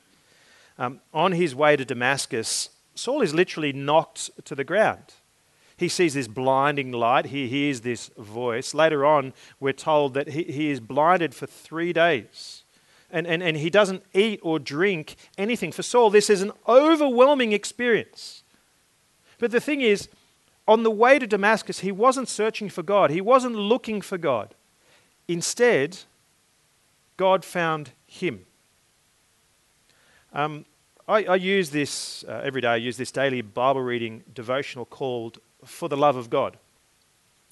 Um, 0.80 1.00
on 1.14 1.34
his 1.34 1.54
way 1.54 1.76
to 1.76 1.86
Damascus, 1.86 2.72
Saul 2.96 3.22
is 3.22 3.36
literally 3.36 3.72
knocked 3.72 4.32
to 4.46 4.56
the 4.56 4.64
ground. 4.64 5.14
He 5.78 5.90
sees 5.90 6.16
this 6.16 6.28
blinding 6.28 6.92
light. 6.92 7.28
He 7.28 7.48
hears 7.48 7.82
this 7.82 8.10
voice. 8.18 8.74
Later 8.74 9.06
on, 9.06 9.32
we're 9.60 9.74
told 9.74 10.16
that 10.16 10.30
he, 10.30 10.44
he 10.44 10.72
is 10.72 10.80
blinded 10.80 11.36
for 11.36 11.46
three 11.46 11.94
days. 11.94 12.64
And, 13.12 13.28
and, 13.28 13.44
and 13.44 13.58
he 13.58 13.70
doesn't 13.70 14.04
eat 14.14 14.40
or 14.42 14.58
drink 14.58 15.16
anything. 15.38 15.72
For 15.72 15.84
Saul, 15.84 16.10
this 16.10 16.32
is 16.32 16.42
an 16.42 16.52
overwhelming 16.68 17.52
experience. 17.52 18.42
But 19.38 19.52
the 19.52 19.60
thing 19.60 19.82
is, 19.82 20.08
on 20.72 20.84
the 20.84 20.92
way 20.92 21.20
to 21.20 21.28
Damascus, 21.28 21.80
he 21.80 21.92
wasn't 21.92 22.30
searching 22.30 22.70
for 22.70 22.82
God, 22.82 23.12
he 23.12 23.20
wasn't 23.20 23.56
looking 23.56 24.00
for 24.00 24.18
God. 24.18 24.56
Instead, 25.28 26.00
God 27.18 27.44
found 27.44 27.92
him. 28.08 28.46
Um, 30.34 30.66
I, 31.10 31.26
I, 31.26 31.36
use 31.36 31.72
this 31.72 32.24
uh, 32.26 32.42
every 32.44 32.62
day. 32.62 32.70
I 32.70 32.76
use 32.78 32.96
this 32.96 33.12
daily 33.12 33.42
Bible 33.42 33.82
reading 33.82 34.24
devotional 34.34 34.86
called 34.86 35.40
For 35.66 35.90
the 35.90 35.98
Love 35.98 36.16
of 36.16 36.30
God. 36.30 36.58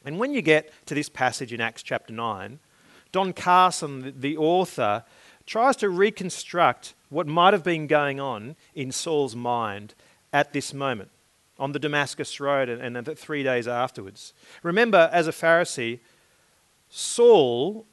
And 0.06 0.18
when 0.18 0.32
you 0.32 0.42
get 0.42 0.72
to 0.86 0.96
this 0.96 1.10
passage 1.10 1.52
in 1.52 1.60
Acts 1.60 1.84
chapter 1.84 2.14
9, 2.14 2.60
Don 3.12 3.34
Carson, 3.34 4.02
the, 4.02 4.12
the 4.12 4.38
author, 4.38 5.04
tries 5.46 5.76
to 5.78 5.90
reconstruct 5.90 6.94
what 7.10 7.28
might 7.28 7.54
have 7.54 7.66
been 7.66 7.86
going 7.86 8.22
on 8.22 8.56
in 8.76 8.94
Saul's 8.94 9.36
mind 9.36 9.94
at 10.32 10.54
this 10.54 10.74
moment 10.74 11.12
on 11.60 11.74
the 11.74 11.80
Damascus 11.80 12.40
Road 12.40 12.70
and, 12.70 12.98
and 12.98 13.20
three 13.20 13.44
days 13.44 13.68
afterwards. 13.68 14.34
Remember, 14.64 15.10
as 15.12 15.28
a 15.28 15.32
Pharisee, 15.32 16.00
Saul 16.90 17.86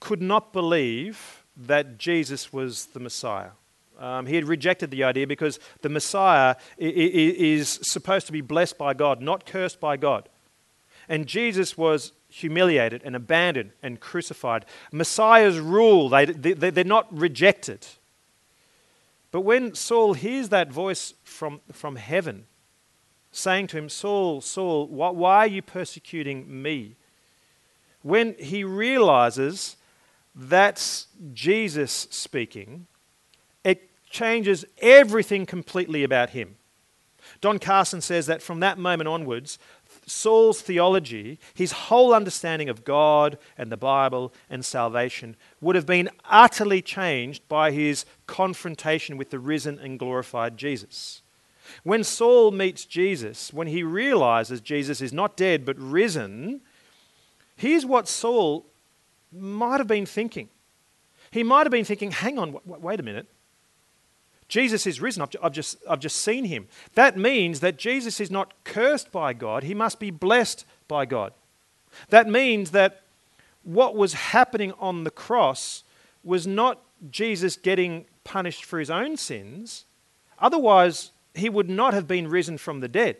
could 0.00 0.22
not 0.22 0.52
believe 0.52 1.44
that 1.56 1.98
Jesus 1.98 2.52
was 2.52 2.86
the 2.86 3.00
Messiah. 3.00 3.50
Um, 3.98 4.26
he 4.26 4.34
had 4.34 4.48
rejected 4.48 4.90
the 4.90 5.04
idea 5.04 5.26
because 5.26 5.60
the 5.82 5.88
Messiah 5.88 6.56
is 6.78 7.78
supposed 7.82 8.26
to 8.26 8.32
be 8.32 8.40
blessed 8.40 8.76
by 8.76 8.92
God, 8.92 9.20
not 9.20 9.46
cursed 9.46 9.78
by 9.78 9.96
God. 9.96 10.28
And 11.08 11.26
Jesus 11.26 11.78
was 11.78 12.12
humiliated 12.28 13.02
and 13.04 13.14
abandoned 13.14 13.70
and 13.82 14.00
crucified. 14.00 14.64
Messiahs 14.90 15.60
rule, 15.60 16.08
they, 16.08 16.24
they, 16.24 16.70
they're 16.70 16.82
not 16.82 17.06
rejected. 17.16 17.86
But 19.30 19.42
when 19.42 19.74
Saul 19.74 20.14
hears 20.14 20.48
that 20.48 20.72
voice 20.72 21.14
from, 21.22 21.60
from 21.72 21.96
heaven 21.96 22.46
saying 23.34 23.66
to 23.68 23.78
him, 23.78 23.88
Saul, 23.88 24.40
Saul, 24.40 24.86
why, 24.86 25.36
are 25.38 25.46
you 25.46 25.62
persecuting 25.62 26.62
me? 26.62 26.96
When 28.02 28.34
he 28.38 28.64
realizes 28.64 29.76
that's 30.34 31.06
Jesus 31.32 32.06
speaking, 32.10 32.86
it 33.64 33.90
changes 34.08 34.64
everything 34.78 35.46
completely 35.46 36.04
about 36.04 36.30
him. 36.30 36.56
Don 37.40 37.58
Carson 37.58 38.00
says 38.00 38.26
that 38.26 38.42
from 38.42 38.60
that 38.60 38.78
moment 38.78 39.08
onwards, 39.08 39.58
Saul's 40.06 40.60
theology, 40.60 41.38
his 41.54 41.72
whole 41.72 42.12
understanding 42.12 42.68
of 42.68 42.84
God 42.84 43.38
and 43.56 43.72
the 43.72 43.76
Bible 43.76 44.32
and 44.50 44.64
salvation, 44.64 45.36
would 45.60 45.76
have 45.76 45.86
been 45.86 46.10
utterly 46.28 46.82
changed 46.82 47.46
by 47.48 47.70
his 47.70 48.04
confrontation 48.26 49.16
with 49.16 49.30
the 49.30 49.38
risen 49.38 49.78
and 49.78 49.98
glorified 49.98 50.58
Jesus. 50.58 51.22
When 51.82 52.04
Saul 52.04 52.50
meets 52.50 52.84
Jesus, 52.84 53.52
when 53.52 53.66
he 53.66 53.82
realizes 53.82 54.60
Jesus 54.60 55.00
is 55.00 55.12
not 55.12 55.36
dead 55.36 55.64
but 55.64 55.78
risen, 55.78 56.60
here's 57.56 57.84
what 57.84 58.08
Saul 58.08 58.66
might 59.32 59.78
have 59.78 59.88
been 59.88 60.06
thinking. 60.06 60.48
He 61.30 61.42
might 61.42 61.66
have 61.66 61.72
been 61.72 61.84
thinking, 61.84 62.12
hang 62.12 62.38
on, 62.38 62.56
wait 62.64 63.00
a 63.00 63.02
minute. 63.02 63.26
Jesus 64.48 64.86
is 64.86 65.00
risen. 65.00 65.26
I've 65.42 65.52
just, 65.52 65.78
I've 65.88 66.00
just 66.00 66.16
seen 66.16 66.44
him. 66.44 66.68
That 66.94 67.16
means 67.16 67.60
that 67.60 67.76
Jesus 67.76 68.20
is 68.20 68.30
not 68.30 68.52
cursed 68.62 69.10
by 69.10 69.32
God, 69.32 69.64
he 69.64 69.74
must 69.74 69.98
be 69.98 70.10
blessed 70.10 70.64
by 70.86 71.06
God. 71.06 71.32
That 72.10 72.28
means 72.28 72.70
that 72.72 73.02
what 73.62 73.96
was 73.96 74.12
happening 74.12 74.72
on 74.78 75.04
the 75.04 75.10
cross 75.10 75.84
was 76.22 76.46
not 76.46 76.82
Jesus 77.10 77.56
getting 77.56 78.06
punished 78.22 78.64
for 78.64 78.78
his 78.78 78.90
own 78.90 79.16
sins. 79.16 79.84
Otherwise, 80.38 81.10
he 81.34 81.48
would 81.48 81.68
not 81.68 81.94
have 81.94 82.06
been 82.06 82.28
risen 82.28 82.58
from 82.58 82.80
the 82.80 82.88
dead. 82.88 83.16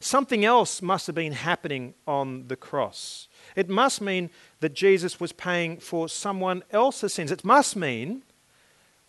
Something 0.00 0.44
else 0.44 0.80
must 0.80 1.06
have 1.06 1.14
been 1.14 1.32
happening 1.32 1.94
on 2.06 2.48
the 2.48 2.56
cross. 2.56 3.28
It 3.54 3.68
must 3.68 4.00
mean 4.00 4.30
that 4.60 4.74
Jesus 4.74 5.20
was 5.20 5.32
paying 5.32 5.76
for 5.78 6.08
someone 6.08 6.62
else's 6.70 7.14
sins. 7.14 7.30
It 7.30 7.44
must 7.44 7.76
mean 7.76 8.22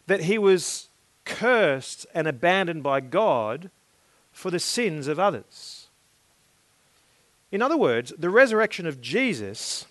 that 0.08 0.24
he 0.24 0.38
was 0.38 0.90
cursed 1.24 2.06
and 2.14 2.28
abandoned 2.28 2.84
by 2.84 3.00
God 3.00 3.70
for 4.34 4.52
the 4.52 4.60
sins 4.60 5.08
of 5.08 5.20
others. 5.20 5.88
In 7.52 7.62
other 7.62 7.78
words, 7.78 8.14
the 8.18 8.30
resurrection 8.30 8.86
of 8.86 9.02
Jesus 9.02 9.86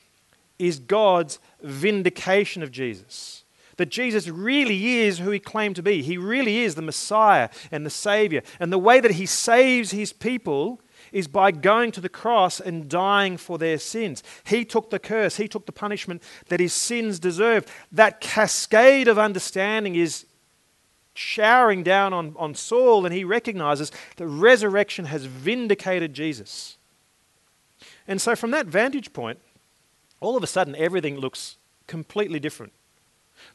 is 0.59 0.79
God's 0.79 1.39
vindication 1.63 2.63
of 2.63 2.71
Jesus. 2.71 3.40
That 3.81 3.89
Jesus 3.89 4.29
really 4.29 4.99
is 4.99 5.21
who 5.21 5.31
he 5.31 5.39
claimed 5.39 5.75
to 5.77 5.83
be. 5.83 6.03
He 6.03 6.19
really 6.19 6.59
is 6.59 6.75
the 6.75 6.83
Messiah 6.83 7.49
and 7.73 7.87
the 7.87 7.89
Savior. 7.89 8.43
And 8.61 8.71
the 8.71 8.77
way 8.77 9.01
that 9.01 9.13
he 9.13 9.25
saves 9.25 9.91
his 9.91 10.13
people 10.13 10.83
is 11.13 11.27
by 11.27 11.51
going 11.51 11.91
to 11.93 12.03
the 12.03 12.11
cross 12.11 12.61
and 12.61 12.91
dying 12.91 13.39
for 13.39 13.57
their 13.57 13.79
sins. 13.79 14.23
He 14.45 14.67
took 14.67 14.91
the 14.91 14.99
curse, 14.99 15.39
he 15.39 15.49
took 15.49 15.65
the 15.65 15.73
punishment 15.73 16.23
that 16.49 16.61
his 16.61 16.75
sins 16.75 17.19
deserved. 17.19 17.71
That 17.91 18.21
cascade 18.21 19.09
of 19.09 19.19
understanding 19.19 19.95
is 19.95 20.27
showering 21.15 21.83
down 21.83 22.13
on, 22.13 22.35
on 22.37 22.55
Saul, 22.55 23.07
and 23.07 23.15
he 23.15 23.25
recognizes 23.25 23.91
that 24.17 24.27
resurrection 24.27 25.07
has 25.07 25.25
vindicated 25.25 26.13
Jesus. 26.13 26.77
And 28.07 28.21
so, 28.21 28.37
from 28.37 28.51
that 28.51 28.67
vantage 28.67 29.15
point, 29.15 29.39
all 30.21 30.37
of 30.37 30.43
a 30.43 30.47
sudden 30.47 30.77
everything 30.77 31.17
looks 31.17 31.57
completely 31.87 32.41
different. 32.41 32.75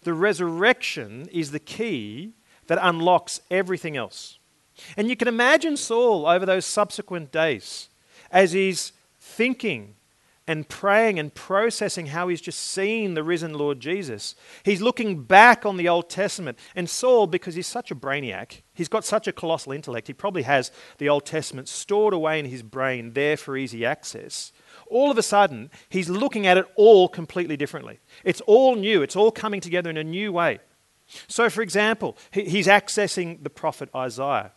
The 0.03 0.13
resurrection 0.13 1.27
is 1.31 1.51
the 1.51 1.59
key 1.59 2.33
that 2.67 2.79
unlocks 2.81 3.41
everything 3.49 3.97
else. 3.97 4.39
And 4.97 5.09
you 5.09 5.15
can 5.15 5.27
imagine 5.27 5.77
Saul 5.77 6.25
over 6.25 6.45
those 6.45 6.65
subsequent 6.65 7.31
days 7.31 7.89
as 8.31 8.51
he's 8.51 8.91
thinking 9.19 9.95
and 10.47 10.69
praying 10.69 11.17
and 11.17 11.33
processing 11.33 12.07
how 12.07 12.27
he's 12.27 12.41
just 12.41 12.59
seen 12.59 13.13
the 13.13 13.23
risen 13.23 13.53
Lord 13.53 13.79
Jesus. 13.79 14.35
He's 14.63 14.81
looking 14.81 15.23
back 15.23 15.65
on 15.65 15.77
the 15.77 15.89
Old 15.89 16.09
Testament. 16.09 16.59
And 16.75 16.89
Saul, 16.89 17.25
because 17.25 17.55
he's 17.55 17.67
such 17.67 17.89
a 17.89 17.95
brainiac, 17.95 18.61
he's 18.73 18.87
got 18.87 19.05
such 19.05 19.27
a 19.27 19.33
colossal 19.33 19.71
intellect, 19.71 20.07
he 20.07 20.13
probably 20.13 20.43
has 20.43 20.71
the 20.99 21.09
Old 21.09 21.25
Testament 21.25 21.67
stored 21.67 22.13
away 22.13 22.37
in 22.37 22.45
his 22.45 22.61
brain 22.61 23.13
there 23.13 23.37
for 23.37 23.57
easy 23.57 23.85
access. 23.85 24.51
All 24.87 25.11
of 25.11 25.17
a 25.17 25.23
sudden, 25.23 25.69
he's 25.89 26.09
looking 26.09 26.47
at 26.47 26.57
it 26.57 26.65
all 26.75 27.07
completely 27.07 27.57
differently. 27.57 27.99
It's 28.23 28.41
all 28.41 28.75
new, 28.75 29.01
it's 29.01 29.15
all 29.15 29.31
coming 29.31 29.61
together 29.61 29.89
in 29.89 29.97
a 29.97 30.03
new 30.03 30.31
way. 30.31 30.59
So, 31.27 31.49
for 31.49 31.61
example, 31.61 32.17
he's 32.31 32.67
accessing 32.67 33.43
the 33.43 33.49
prophet 33.49 33.89
Isaiah. 33.95 34.51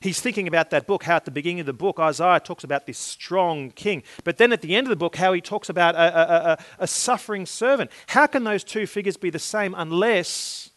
He's 0.00 0.20
thinking 0.20 0.48
about 0.48 0.70
that 0.70 0.86
book, 0.86 1.04
how 1.04 1.16
at 1.16 1.26
the 1.26 1.30
beginning 1.30 1.60
of 1.60 1.66
the 1.66 1.74
book, 1.74 1.98
Isaiah 1.98 2.40
talks 2.40 2.64
about 2.64 2.86
this 2.86 2.98
strong 2.98 3.70
king. 3.70 4.02
But 4.24 4.38
then 4.38 4.50
at 4.50 4.62
the 4.62 4.74
end 4.74 4.86
of 4.86 4.88
the 4.88 4.96
book, 4.96 5.16
how 5.16 5.34
he 5.34 5.42
talks 5.42 5.68
about 5.68 5.94
a, 5.94 5.98
a, 5.98 6.52
a, 6.52 6.58
a 6.80 6.86
suffering 6.86 7.44
servant. 7.44 7.90
How 8.06 8.26
can 8.26 8.44
those 8.44 8.64
two 8.64 8.86
figures 8.86 9.18
be 9.18 9.28
the 9.28 9.38
same 9.38 9.74
unless 9.76 10.70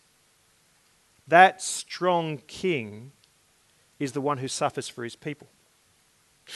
that 1.25 1.61
strong 1.61 2.39
king 2.47 3.13
is 3.97 4.11
the 4.11 4.19
one 4.19 4.39
who 4.39 4.49
suffers 4.49 4.89
for 4.89 5.05
his 5.05 5.15
people? 5.15 5.47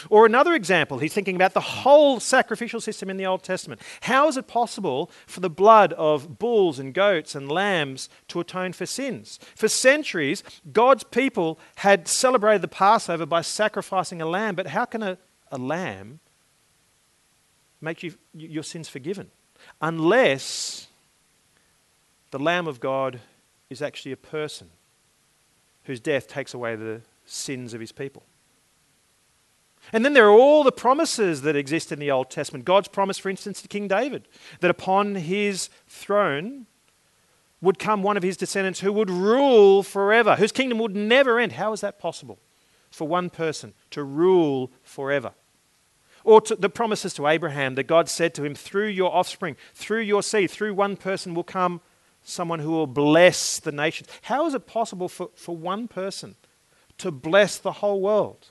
Or 0.10 0.26
another 0.26 0.54
example, 0.54 1.00
he's 1.00 1.14
thinking 1.14 1.36
about 1.36 1.54
the 1.54 1.62
whole 1.62 2.20
sacrificial 2.20 2.82
system 2.82 3.10
in 3.10 3.18
the 3.18 3.26
Old 3.26 3.44
Testament. 3.44 3.82
How 4.02 4.28
is 4.28 4.38
it 4.38 4.48
possible 4.48 5.10
for 5.26 5.40
the 5.40 5.50
blood 5.50 5.94
of 5.94 6.38
bulls 6.40 6.78
and 6.78 6.94
goats 6.94 7.36
and 7.36 7.52
lambs 7.52 8.10
to 8.28 8.40
atone 8.40 8.74
for 8.74 8.86
sins? 8.86 9.40
For 9.56 9.68
centuries, 9.68 10.44
God's 10.72 11.04
people 11.04 11.60
had 11.78 12.08
celebrated 12.08 12.62
the 12.62 12.68
Passover 12.68 13.26
by 13.26 13.42
sacrificing 13.42 14.22
a 14.22 14.26
lamb, 14.26 14.56
but 14.56 14.68
how 14.68 14.86
can 14.86 15.04
a, 15.04 15.18
a 15.52 15.58
lamb 15.58 16.20
make 17.80 18.04
you, 18.04 18.14
your 18.34 18.64
sins 18.64 18.90
forgiven? 18.90 19.32
Unless 19.82 20.88
the 22.32 22.40
Lamb 22.40 22.68
of 22.68 22.80
God 22.80 23.22
is 23.70 23.82
actually 23.82 24.12
a 24.12 24.18
person 24.18 24.70
whose 25.84 26.00
death 26.00 26.28
takes 26.28 26.54
away 26.54 26.76
the 26.76 27.02
sins 27.26 27.74
of 27.74 27.80
his 27.80 27.92
people. 27.92 28.24
And 29.94 30.04
then 30.04 30.14
there 30.14 30.28
are 30.28 30.38
all 30.38 30.64
the 30.64 30.72
promises 30.72 31.42
that 31.44 31.56
exist 31.56 31.92
in 31.92 32.00
the 32.00 32.12
Old 32.12 32.30
Testament. 32.30 32.66
God's 32.66 32.88
promise, 32.88 33.18
for 33.18 33.30
instance, 33.30 33.62
to 33.62 33.68
King 33.68 33.88
David, 33.88 34.28
that 34.60 34.72
upon 34.72 35.16
his 35.16 35.70
throne 35.88 36.66
would 37.62 37.80
come 37.80 38.04
one 38.04 38.18
of 38.18 38.24
his 38.24 38.38
descendants 38.38 38.82
who 38.82 38.94
would 38.94 39.10
rule 39.10 39.82
forever, 39.84 40.36
whose 40.36 40.52
kingdom 40.52 40.78
would 40.80 40.96
never 40.96 41.40
end. 41.40 41.54
How 41.54 41.74
is 41.74 41.82
that 41.82 42.00
possible 42.00 42.38
for 42.92 43.08
one 43.08 43.30
person 43.30 43.74
to 43.92 44.04
rule 44.04 44.72
forever? 44.84 45.32
Or 46.24 46.42
the 46.42 46.70
promises 46.70 47.14
to 47.14 47.28
Abraham 47.28 47.76
that 47.76 47.86
God 47.86 48.10
said 48.10 48.34
to 48.36 48.44
him, 48.44 48.54
through 48.54 48.88
your 48.88 49.16
offspring, 49.16 49.56
through 49.74 50.02
your 50.02 50.22
seed, 50.22 50.52
through 50.52 50.74
one 50.74 50.98
person 50.98 51.34
will 51.34 51.44
come 51.44 51.82
someone 52.22 52.60
who 52.60 52.72
will 52.72 52.88
bless 52.88 53.60
the 53.60 53.72
nations. 53.72 54.10
How 54.24 54.46
is 54.46 54.54
it 54.54 54.68
possible 54.68 55.08
for, 55.08 55.30
for 55.36 55.56
one 55.56 55.88
person 55.88 56.36
to 56.98 57.12
bless 57.12 57.58
the 57.58 57.72
whole 57.74 58.02
world? 58.02 58.50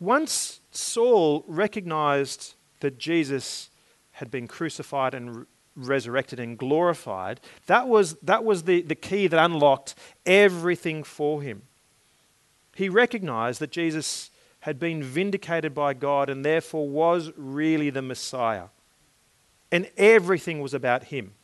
Once 0.00 0.60
Saul 0.70 1.44
recognized 1.46 2.54
that 2.80 2.98
Jesus 2.98 3.70
had 4.12 4.30
been 4.30 4.46
crucified 4.46 5.14
and 5.14 5.46
resurrected 5.76 6.38
and 6.38 6.56
glorified, 6.56 7.40
that 7.66 7.88
was, 7.88 8.14
that 8.22 8.44
was 8.44 8.64
the, 8.64 8.82
the 8.82 8.94
key 8.94 9.26
that 9.26 9.44
unlocked 9.44 9.94
everything 10.24 11.02
for 11.02 11.42
him. 11.42 11.62
He 12.74 12.88
recognized 12.88 13.60
that 13.60 13.70
Jesus 13.70 14.30
had 14.60 14.78
been 14.78 15.02
vindicated 15.02 15.74
by 15.74 15.94
God 15.94 16.30
and 16.30 16.44
therefore 16.44 16.88
was 16.88 17.30
really 17.36 17.90
the 17.90 18.02
Messiah. 18.02 18.68
And 19.70 19.90
everything 19.96 20.60
was 20.60 20.74
about 20.74 21.04
him. 21.04 21.34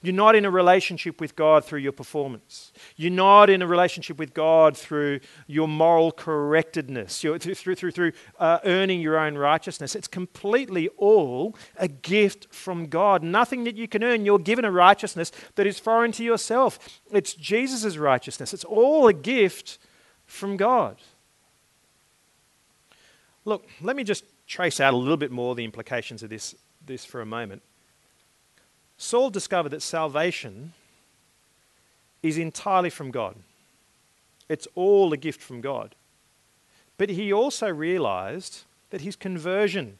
You're 0.00 0.14
not 0.14 0.36
in 0.36 0.44
a 0.44 0.50
relationship 0.50 1.20
with 1.20 1.34
God 1.34 1.64
through 1.64 1.80
your 1.80 1.92
performance. 1.92 2.72
You're 2.96 3.10
not 3.10 3.50
in 3.50 3.62
a 3.62 3.66
relationship 3.66 4.16
with 4.16 4.32
God 4.32 4.76
through 4.76 5.20
your 5.48 5.66
moral 5.66 6.12
correctedness, 6.12 7.20
through, 7.20 7.38
through, 7.40 7.74
through, 7.74 7.90
through 7.90 8.12
uh, 8.38 8.60
earning 8.64 9.00
your 9.00 9.18
own 9.18 9.36
righteousness. 9.36 9.96
It's 9.96 10.06
completely 10.06 10.88
all 10.98 11.56
a 11.76 11.88
gift 11.88 12.52
from 12.54 12.86
God. 12.86 13.24
Nothing 13.24 13.64
that 13.64 13.76
you 13.76 13.88
can 13.88 14.04
earn. 14.04 14.24
You're 14.24 14.38
given 14.38 14.64
a 14.64 14.70
righteousness 14.70 15.32
that 15.56 15.66
is 15.66 15.80
foreign 15.80 16.12
to 16.12 16.24
yourself. 16.24 17.00
It's 17.10 17.34
Jesus' 17.34 17.96
righteousness. 17.96 18.54
It's 18.54 18.64
all 18.64 19.08
a 19.08 19.12
gift 19.12 19.78
from 20.26 20.56
God. 20.56 20.98
Look, 23.44 23.66
let 23.80 23.96
me 23.96 24.04
just 24.04 24.24
trace 24.46 24.78
out 24.78 24.94
a 24.94 24.96
little 24.96 25.16
bit 25.16 25.32
more 25.32 25.56
the 25.56 25.64
implications 25.64 26.22
of 26.22 26.30
this, 26.30 26.54
this 26.86 27.04
for 27.04 27.20
a 27.20 27.26
moment. 27.26 27.62
Saul 29.02 29.30
discovered 29.30 29.70
that 29.70 29.82
salvation 29.82 30.74
is 32.22 32.38
entirely 32.38 32.88
from 32.88 33.10
God. 33.10 33.34
It's 34.48 34.68
all 34.76 35.12
a 35.12 35.16
gift 35.16 35.40
from 35.40 35.60
God. 35.60 35.96
But 36.98 37.10
he 37.10 37.32
also 37.32 37.66
realized 37.68 38.62
that 38.90 39.00
his 39.00 39.16
conversion 39.16 39.98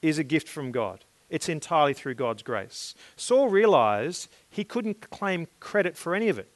is 0.00 0.18
a 0.18 0.24
gift 0.24 0.48
from 0.48 0.72
God. 0.72 1.04
It's 1.28 1.50
entirely 1.50 1.92
through 1.92 2.14
God's 2.14 2.42
grace. 2.42 2.94
Saul 3.14 3.50
realized 3.50 4.28
he 4.48 4.64
couldn't 4.64 5.10
claim 5.10 5.46
credit 5.60 5.94
for 5.94 6.14
any 6.14 6.30
of 6.30 6.38
it. 6.38 6.48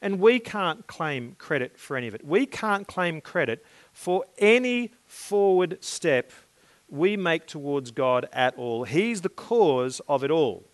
And 0.00 0.18
we 0.18 0.40
can't 0.40 0.86
claim 0.86 1.36
credit 1.38 1.78
for 1.78 1.98
any 1.98 2.08
of 2.08 2.14
it. 2.14 2.24
We 2.24 2.46
can't 2.46 2.86
claim 2.86 3.20
credit 3.20 3.62
for 3.92 4.24
any 4.38 4.90
forward 5.04 5.84
step 5.84 6.32
we 6.88 7.18
make 7.18 7.46
towards 7.46 7.90
God 7.90 8.26
at 8.32 8.56
all. 8.56 8.84
He's 8.84 9.20
the 9.20 9.28
cause 9.28 10.00
of 10.08 10.24
it 10.24 10.30
all. 10.30 10.64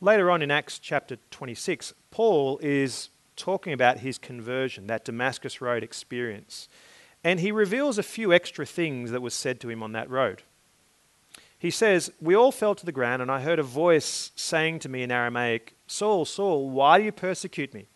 Later 0.00 0.30
on 0.30 0.42
in 0.42 0.50
Acts 0.50 0.78
chapter 0.78 1.16
26, 1.30 1.94
Paul 2.10 2.58
is 2.62 3.10
talking 3.36 3.72
about 3.72 3.98
his 3.98 4.18
conversion, 4.18 4.86
that 4.86 5.04
Damascus 5.04 5.60
Road 5.60 5.82
experience. 5.82 6.68
And 7.22 7.40
he 7.40 7.50
reveals 7.50 7.98
a 7.98 8.02
few 8.02 8.32
extra 8.32 8.66
things 8.66 9.10
that 9.10 9.22
was 9.22 9.34
said 9.34 9.60
to 9.60 9.70
him 9.70 9.82
on 9.82 9.92
that 9.92 10.10
road. 10.10 10.42
He 11.58 11.70
says, 11.70 12.12
We 12.20 12.34
all 12.34 12.52
fell 12.52 12.74
to 12.74 12.84
the 12.84 12.92
ground, 12.92 13.22
and 13.22 13.30
I 13.30 13.40
heard 13.40 13.58
a 13.58 13.64
voice 13.64 14.30
saying 14.36 14.80
to 14.80 14.88
me 14.88 15.02
in 15.02 15.10
Aramaic, 15.10 15.74
Saul, 15.86 16.24
Saul, 16.24 16.68
why 16.68 16.98
do 16.98 17.04
you 17.04 17.12
persecute 17.12 17.72
me? 17.72 17.86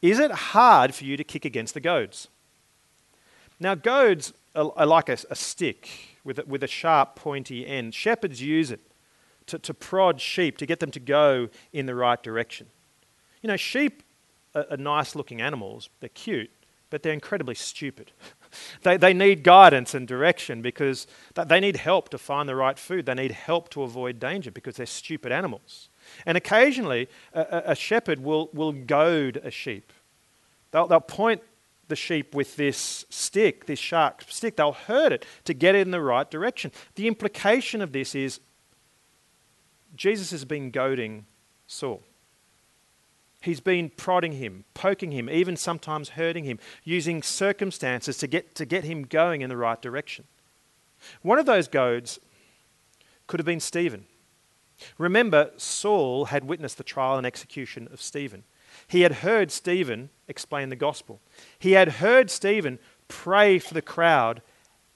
Is 0.00 0.18
it 0.18 0.30
hard 0.30 0.94
for 0.94 1.04
you 1.04 1.16
to 1.16 1.24
kick 1.24 1.44
against 1.44 1.74
the 1.74 1.80
goads? 1.80 2.28
Now, 3.58 3.74
goads 3.74 4.32
are, 4.54 4.72
are 4.76 4.86
like 4.86 5.08
a, 5.08 5.16
a 5.30 5.36
stick 5.36 5.88
with 6.24 6.38
a, 6.38 6.44
with 6.44 6.62
a 6.62 6.68
sharp, 6.68 7.16
pointy 7.16 7.66
end. 7.66 7.94
Shepherds 7.94 8.40
use 8.42 8.70
it 8.70 8.80
to, 9.46 9.58
to 9.58 9.74
prod 9.74 10.20
sheep, 10.20 10.58
to 10.58 10.66
get 10.66 10.80
them 10.80 10.90
to 10.90 11.00
go 11.00 11.48
in 11.72 11.86
the 11.86 11.94
right 11.94 12.22
direction. 12.22 12.68
You 13.42 13.48
know, 13.48 13.56
sheep 13.56 14.02
are, 14.54 14.66
are 14.70 14.76
nice 14.76 15.14
looking 15.14 15.40
animals, 15.40 15.88
they're 16.00 16.08
cute, 16.08 16.50
but 16.90 17.02
they're 17.02 17.12
incredibly 17.12 17.54
stupid. 17.54 18.12
they, 18.82 18.96
they 18.96 19.14
need 19.14 19.42
guidance 19.42 19.94
and 19.94 20.06
direction 20.06 20.62
because 20.62 21.06
they 21.34 21.60
need 21.60 21.76
help 21.76 22.10
to 22.10 22.18
find 22.18 22.48
the 22.48 22.56
right 22.56 22.78
food. 22.78 23.06
They 23.06 23.14
need 23.14 23.32
help 23.32 23.70
to 23.70 23.82
avoid 23.82 24.20
danger 24.20 24.50
because 24.50 24.76
they're 24.76 24.86
stupid 24.86 25.32
animals. 25.32 25.88
And 26.26 26.36
occasionally, 26.36 27.08
a, 27.32 27.62
a 27.66 27.74
shepherd 27.74 28.22
will, 28.22 28.50
will 28.52 28.72
goad 28.72 29.40
a 29.42 29.50
sheep. 29.50 29.92
They'll, 30.70 30.86
they'll 30.86 31.00
point 31.00 31.42
the 31.88 31.96
sheep 31.96 32.34
with 32.34 32.56
this 32.56 33.04
stick, 33.10 33.66
this 33.66 33.78
sharp 33.78 34.22
stick. 34.28 34.56
They'll 34.56 34.72
hurt 34.72 35.12
it 35.12 35.26
to 35.44 35.54
get 35.54 35.74
it 35.74 35.80
in 35.80 35.90
the 35.90 36.00
right 36.00 36.30
direction. 36.30 36.72
The 36.94 37.06
implication 37.06 37.82
of 37.82 37.92
this 37.92 38.14
is 38.14 38.40
Jesus 39.94 40.30
has 40.30 40.44
been 40.44 40.70
goading 40.70 41.26
Saul. 41.66 42.02
He's 43.42 43.60
been 43.60 43.90
prodding 43.90 44.32
him, 44.32 44.64
poking 44.72 45.10
him, 45.10 45.28
even 45.28 45.56
sometimes 45.56 46.10
hurting 46.10 46.44
him, 46.44 46.60
using 46.84 47.22
circumstances 47.22 48.16
to 48.18 48.28
get, 48.28 48.54
to 48.54 48.64
get 48.64 48.84
him 48.84 49.02
going 49.02 49.42
in 49.42 49.48
the 49.48 49.56
right 49.56 49.80
direction. 49.82 50.26
One 51.22 51.38
of 51.38 51.46
those 51.46 51.66
goads 51.66 52.20
could 53.26 53.40
have 53.40 53.46
been 53.46 53.60
Stephen. 53.60 54.04
Remember, 54.96 55.50
Saul 55.56 56.26
had 56.26 56.44
witnessed 56.44 56.78
the 56.78 56.84
trial 56.84 57.18
and 57.18 57.26
execution 57.26 57.88
of 57.92 58.00
Stephen. 58.00 58.44
He 58.86 59.02
had 59.02 59.12
heard 59.12 59.50
Stephen 59.50 60.10
explain 60.28 60.68
the 60.68 60.76
gospel. 60.76 61.20
He 61.58 61.72
had 61.72 61.94
heard 61.94 62.30
Stephen 62.30 62.78
pray 63.08 63.58
for 63.58 63.74
the 63.74 63.82
crowd 63.82 64.40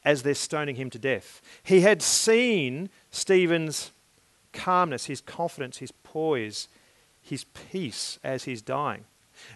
as 0.05 0.23
they're 0.23 0.35
stoning 0.35 0.77
him 0.77 0.89
to 0.91 0.99
death. 0.99 1.43
He 1.65 1.81
had 1.81 2.01
seen 2.01 2.91
Stephen's 3.11 3.91
calmness, 4.57 5.07
his 5.07 5.21
confidence, 5.21 5.79
his 5.79 5.93
poise, 5.93 6.69
his 7.21 7.45
peace 7.45 8.19
as 8.25 8.45
he's 8.45 8.63
dying. 8.63 9.05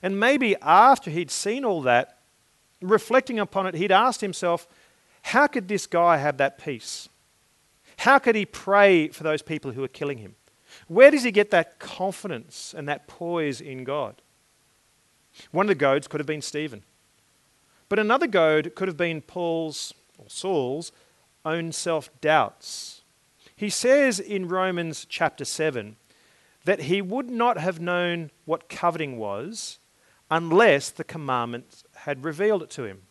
And 0.02 0.20
maybe 0.20 0.56
after 0.60 1.10
he'd 1.10 1.30
seen 1.30 1.64
all 1.64 1.82
that, 1.82 2.18
reflecting 2.82 3.38
upon 3.38 3.66
it, 3.66 3.74
he'd 3.74 3.92
asked 3.92 4.20
himself, 4.20 4.68
how 5.22 5.46
could 5.46 5.68
this 5.68 5.86
guy 5.86 6.18
have 6.18 6.36
that 6.36 6.58
peace? 6.58 7.08
How 7.98 8.18
could 8.18 8.36
he 8.36 8.46
pray 8.46 9.08
for 9.08 9.22
those 9.22 9.42
people 9.42 9.72
who 9.72 9.84
are 9.84 9.88
killing 9.88 10.18
him? 10.18 10.34
Where 10.88 11.10
does 11.10 11.24
he 11.24 11.30
get 11.30 11.50
that 11.50 11.78
confidence 11.78 12.74
and 12.76 12.88
that 12.88 13.06
poise 13.06 13.60
in 13.60 13.84
God? 13.84 14.22
One 15.50 15.66
of 15.66 15.68
the 15.68 15.74
goads 15.74 16.08
could 16.08 16.20
have 16.20 16.26
been 16.26 16.42
Stephen. 16.42 16.82
But 17.88 17.98
another 17.98 18.26
goad 18.26 18.74
could 18.74 18.88
have 18.88 18.96
been 18.96 19.20
Paul's 19.20 19.92
or 20.18 20.26
Saul's 20.28 20.92
own 21.44 21.72
self 21.72 22.08
doubts 22.20 22.99
he 23.60 23.68
says 23.68 24.18
in 24.18 24.48
Romans 24.48 25.06
chapter 25.06 25.44
7 25.44 25.96
that 26.64 26.84
he 26.84 27.02
would 27.02 27.28
not 27.28 27.58
have 27.58 27.78
known 27.78 28.30
what 28.46 28.70
coveting 28.70 29.18
was 29.18 29.78
unless 30.30 30.88
the 30.88 31.04
commandment 31.04 31.84
had 31.94 32.24
revealed 32.24 32.62
it 32.62 32.70
to 32.70 32.84
him. 32.84 33.02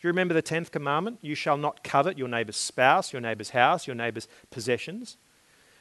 You 0.00 0.08
remember 0.08 0.34
the 0.34 0.42
10th 0.42 0.72
commandment? 0.72 1.20
You 1.22 1.36
shall 1.36 1.56
not 1.56 1.84
covet 1.84 2.18
your 2.18 2.26
neighbor's 2.26 2.56
spouse, 2.56 3.12
your 3.12 3.22
neighbor's 3.22 3.50
house, 3.50 3.86
your 3.86 3.94
neighbor's 3.94 4.26
possessions. 4.50 5.18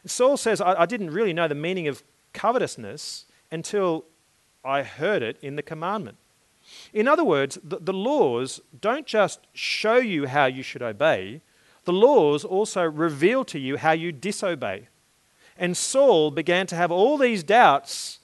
Saul 0.05 0.37
says, 0.37 0.61
I, 0.61 0.81
I 0.81 0.85
didn't 0.85 1.09
really 1.09 1.33
know 1.33 1.47
the 1.47 1.55
meaning 1.55 1.87
of 1.87 2.03
covetousness 2.31 3.25
until 3.51 4.05
I 4.63 4.83
heard 4.83 5.23
it 5.23 5.39
in 5.41 5.55
the 5.55 5.63
commandment. 5.63 6.19
In 6.93 7.07
other 7.07 7.23
words, 7.23 7.57
the, 7.63 7.79
the, 7.79 7.91
laws 7.91 8.61
don't 8.79 9.07
just 9.07 9.39
show 9.53 9.95
you 9.95 10.27
how 10.27 10.45
you 10.45 10.61
should 10.61 10.83
obey, 10.83 11.41
the 11.85 11.93
laws 11.93 12.43
also 12.43 12.83
reveal 12.83 13.43
to 13.45 13.59
you 13.59 13.77
how 13.77 13.91
you 13.91 14.11
disobey. 14.11 14.87
And 15.57 15.75
Saul 15.75 16.31
began 16.31 16.67
to 16.67 16.75
have 16.75 16.91
all 16.91 17.17
these 17.17 17.43
doubts 17.43 18.19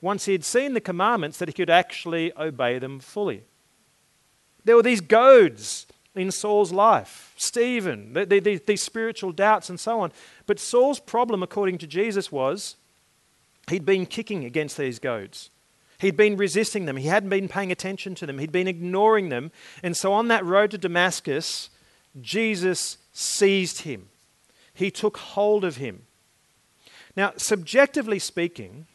once 0.00 0.24
he 0.24 0.32
had 0.32 0.44
seen 0.44 0.74
the 0.74 0.80
commandments 0.80 1.38
that 1.38 1.48
he 1.48 1.52
could 1.52 1.70
actually 1.70 2.32
obey 2.36 2.78
them 2.78 2.98
fully. 3.00 3.44
There 4.64 4.76
were 4.76 4.82
these 4.82 5.00
goads 5.00 5.86
in 6.14 6.30
Saul's 6.30 6.72
life 6.72 7.32
Stephen, 7.36 8.12
the, 8.12 8.24
the, 8.26 8.56
these 8.58 8.82
spiritual 8.82 9.32
doubts, 9.32 9.68
and 9.68 9.80
so 9.80 10.00
on. 10.00 10.12
But 10.46 10.60
Saul's 10.60 11.00
problem, 11.00 11.42
according 11.42 11.78
to 11.78 11.86
Jesus, 11.86 12.30
was 12.30 12.76
he'd 13.68 13.84
been 13.84 14.06
kicking 14.06 14.44
against 14.44 14.76
these 14.76 14.98
goads. 14.98 15.50
He'd 15.98 16.16
been 16.16 16.36
resisting 16.36 16.84
them. 16.84 16.96
He 16.96 17.06
hadn't 17.06 17.30
been 17.30 17.48
paying 17.48 17.70
attention 17.70 18.14
to 18.16 18.26
them. 18.26 18.38
He'd 18.38 18.52
been 18.52 18.68
ignoring 18.68 19.28
them. 19.28 19.52
And 19.82 19.96
so 19.96 20.12
on 20.12 20.28
that 20.28 20.44
road 20.44 20.72
to 20.72 20.78
Damascus, 20.78 21.70
Jesus 22.20 22.98
seized 23.12 23.82
him. 23.82 24.08
He 24.74 24.90
took 24.90 25.18
hold 25.18 25.64
of 25.64 25.76
him. 25.76 26.06
Now, 27.16 27.32
subjectively 27.36 28.18
speaking, 28.18 28.86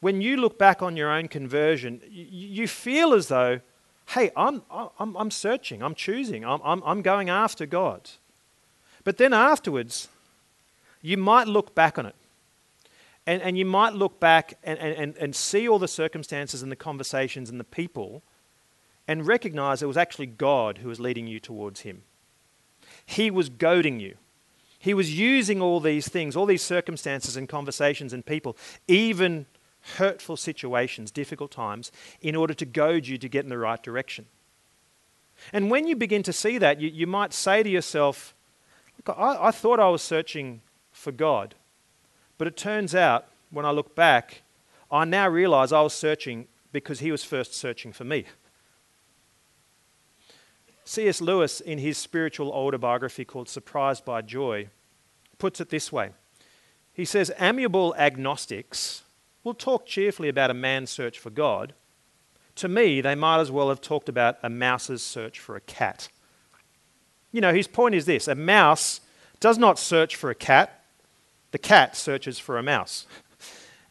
when 0.00 0.20
you 0.20 0.36
look 0.36 0.58
back 0.58 0.82
on 0.82 0.96
your 0.96 1.10
own 1.10 1.28
conversion, 1.28 2.00
you 2.10 2.66
feel 2.66 3.14
as 3.14 3.28
though 3.28 3.60
hey, 4.08 4.30
I'm, 4.36 4.62
I'm, 4.70 5.16
I'm 5.16 5.30
searching, 5.30 5.82
I'm 5.82 5.94
choosing, 5.94 6.44
I'm, 6.44 6.60
I'm, 6.64 6.82
I'm 6.84 7.02
going 7.02 7.28
after 7.28 7.66
God. 7.66 8.10
But 9.04 9.18
then 9.18 9.34
afterwards, 9.34 10.08
you 11.02 11.18
might 11.18 11.46
look 11.46 11.74
back 11.74 11.98
on 11.98 12.06
it. 12.06 12.14
And, 13.26 13.42
and 13.42 13.58
you 13.58 13.66
might 13.66 13.92
look 13.92 14.18
back 14.18 14.54
and, 14.64 14.78
and, 14.78 15.14
and 15.18 15.36
see 15.36 15.68
all 15.68 15.78
the 15.78 15.88
circumstances 15.88 16.62
and 16.62 16.72
the 16.72 16.76
conversations 16.76 17.50
and 17.50 17.60
the 17.60 17.64
people 17.64 18.22
and 19.06 19.26
recognize 19.26 19.82
it 19.82 19.86
was 19.86 19.98
actually 19.98 20.26
God 20.26 20.78
who 20.78 20.88
was 20.88 20.98
leading 20.98 21.26
you 21.26 21.38
towards 21.38 21.80
Him. 21.80 22.02
He 23.08 23.30
was 23.30 23.48
goading 23.48 24.00
you. 24.00 24.16
He 24.78 24.92
was 24.92 25.18
using 25.18 25.62
all 25.62 25.80
these 25.80 26.08
things, 26.08 26.36
all 26.36 26.44
these 26.44 26.62
circumstances 26.62 27.38
and 27.38 27.48
conversations 27.48 28.12
and 28.12 28.24
people, 28.24 28.54
even 28.86 29.46
hurtful 29.96 30.36
situations, 30.36 31.10
difficult 31.10 31.50
times, 31.50 31.90
in 32.20 32.36
order 32.36 32.52
to 32.52 32.66
goad 32.66 33.06
you 33.06 33.16
to 33.16 33.26
get 33.26 33.44
in 33.44 33.48
the 33.48 33.56
right 33.56 33.82
direction. 33.82 34.26
And 35.54 35.70
when 35.70 35.86
you 35.86 35.96
begin 35.96 36.22
to 36.24 36.34
see 36.34 36.58
that, 36.58 36.82
you, 36.82 36.90
you 36.90 37.06
might 37.06 37.32
say 37.32 37.62
to 37.62 37.70
yourself, 37.70 38.34
Look, 38.98 39.16
I, 39.18 39.46
I 39.46 39.50
thought 39.52 39.80
I 39.80 39.88
was 39.88 40.02
searching 40.02 40.60
for 40.92 41.10
God, 41.10 41.54
but 42.36 42.46
it 42.46 42.58
turns 42.58 42.94
out, 42.94 43.26
when 43.50 43.64
I 43.64 43.70
look 43.70 43.94
back, 43.94 44.42
I 44.92 45.06
now 45.06 45.28
realize 45.28 45.72
I 45.72 45.80
was 45.80 45.94
searching 45.94 46.46
because 46.72 47.00
He 47.00 47.10
was 47.10 47.24
first 47.24 47.54
searching 47.54 47.90
for 47.90 48.04
me. 48.04 48.26
C.S. 50.88 51.20
Lewis, 51.20 51.60
in 51.60 51.76
his 51.76 51.98
spiritual 51.98 52.50
autobiography 52.50 53.22
called 53.22 53.46
Surprised 53.46 54.06
by 54.06 54.22
Joy, 54.22 54.70
puts 55.36 55.60
it 55.60 55.68
this 55.68 55.92
way 55.92 56.12
He 56.94 57.04
says, 57.04 57.30
Amiable 57.38 57.94
agnostics 57.98 59.02
will 59.44 59.52
talk 59.52 59.84
cheerfully 59.84 60.30
about 60.30 60.50
a 60.50 60.54
man's 60.54 60.88
search 60.88 61.18
for 61.18 61.28
God. 61.28 61.74
To 62.54 62.68
me, 62.68 63.02
they 63.02 63.14
might 63.14 63.38
as 63.38 63.50
well 63.50 63.68
have 63.68 63.82
talked 63.82 64.08
about 64.08 64.38
a 64.42 64.48
mouse's 64.48 65.02
search 65.02 65.38
for 65.38 65.56
a 65.56 65.60
cat. 65.60 66.08
You 67.32 67.42
know, 67.42 67.52
his 67.52 67.68
point 67.68 67.94
is 67.94 68.06
this 68.06 68.26
a 68.26 68.34
mouse 68.34 69.02
does 69.40 69.58
not 69.58 69.78
search 69.78 70.16
for 70.16 70.30
a 70.30 70.34
cat, 70.34 70.84
the 71.50 71.58
cat 71.58 71.96
searches 71.96 72.38
for 72.38 72.56
a 72.56 72.62
mouse. 72.62 73.06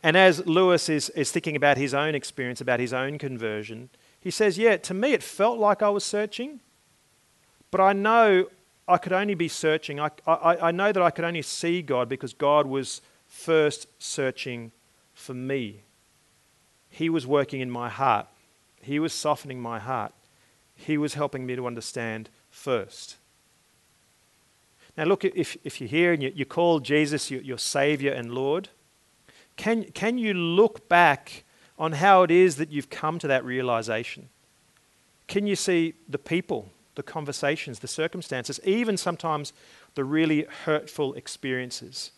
And 0.04 0.16
as 0.16 0.46
Lewis 0.46 0.90
is, 0.90 1.10
is 1.10 1.32
thinking 1.32 1.56
about 1.56 1.78
his 1.78 1.94
own 1.94 2.16
experience, 2.16 2.62
about 2.62 2.80
his 2.80 2.94
own 2.94 3.18
conversion, 3.18 3.90
he 4.20 4.32
says, 4.32 4.58
Yeah, 4.58 4.78
to 4.78 4.94
me 4.94 5.14
it 5.14 5.24
felt 5.24 5.60
like 5.60 5.82
I 5.82 5.90
was 5.90 6.04
searching, 6.04 6.62
but 7.72 7.82
I 7.82 7.94
know 7.94 8.48
I 8.88 8.98
could 8.98 9.14
only 9.14 9.36
be 9.36 9.48
searching. 9.48 10.00
I, 10.00 10.10
I, 10.26 10.68
I 10.68 10.72
know 10.72 10.92
that 10.92 11.04
I 11.04 11.12
could 11.12 11.26
only 11.26 11.42
see 11.42 11.82
God 11.82 12.08
because 12.08 12.34
God 12.34 12.66
was 12.66 13.02
first 13.28 13.88
searching 14.00 14.72
for 15.14 15.34
me. 15.34 15.82
He 16.90 17.10
was 17.10 17.28
working 17.28 17.60
in 17.60 17.70
my 17.70 17.90
heart, 17.90 18.28
He 18.82 19.00
was 19.00 19.14
softening 19.14 19.62
my 19.62 19.80
heart, 19.80 20.14
He 20.76 20.98
was 20.98 21.16
helping 21.16 21.46
me 21.46 21.56
to 21.56 21.68
understand 21.68 22.30
first. 22.50 23.18
Now, 24.98 25.04
look, 25.04 25.24
if, 25.24 25.56
if 25.64 25.80
you're 25.80 25.90
here 25.90 26.12
and 26.12 26.24
you, 26.24 26.32
you 26.34 26.46
call 26.46 26.80
Jesus 26.80 27.30
your, 27.30 27.42
your 27.42 27.60
Savior 27.60 28.12
and 28.12 28.34
Lord, 28.34 28.70
can, 29.56 29.84
can 29.92 30.18
you 30.18 30.34
look 30.34 30.90
back 30.90 31.44
on 31.78 31.94
how 31.94 32.24
it 32.24 32.32
is 32.32 32.56
that 32.56 32.72
you've 32.72 32.90
come 32.90 33.20
to 33.20 33.28
that 33.28 33.46
realization? 33.46 34.30
Can 35.28 35.46
you 35.46 35.56
see 35.56 35.94
the 36.10 36.18
people, 36.18 36.72
the 36.98 37.04
conversations, 37.04 37.80
the 37.80 37.88
circumstances, 37.88 38.60
even 38.66 38.98
sometimes 38.98 39.54
the 39.96 40.04
really 40.04 40.46
hurtful 40.66 41.14
experiences? 41.14 42.12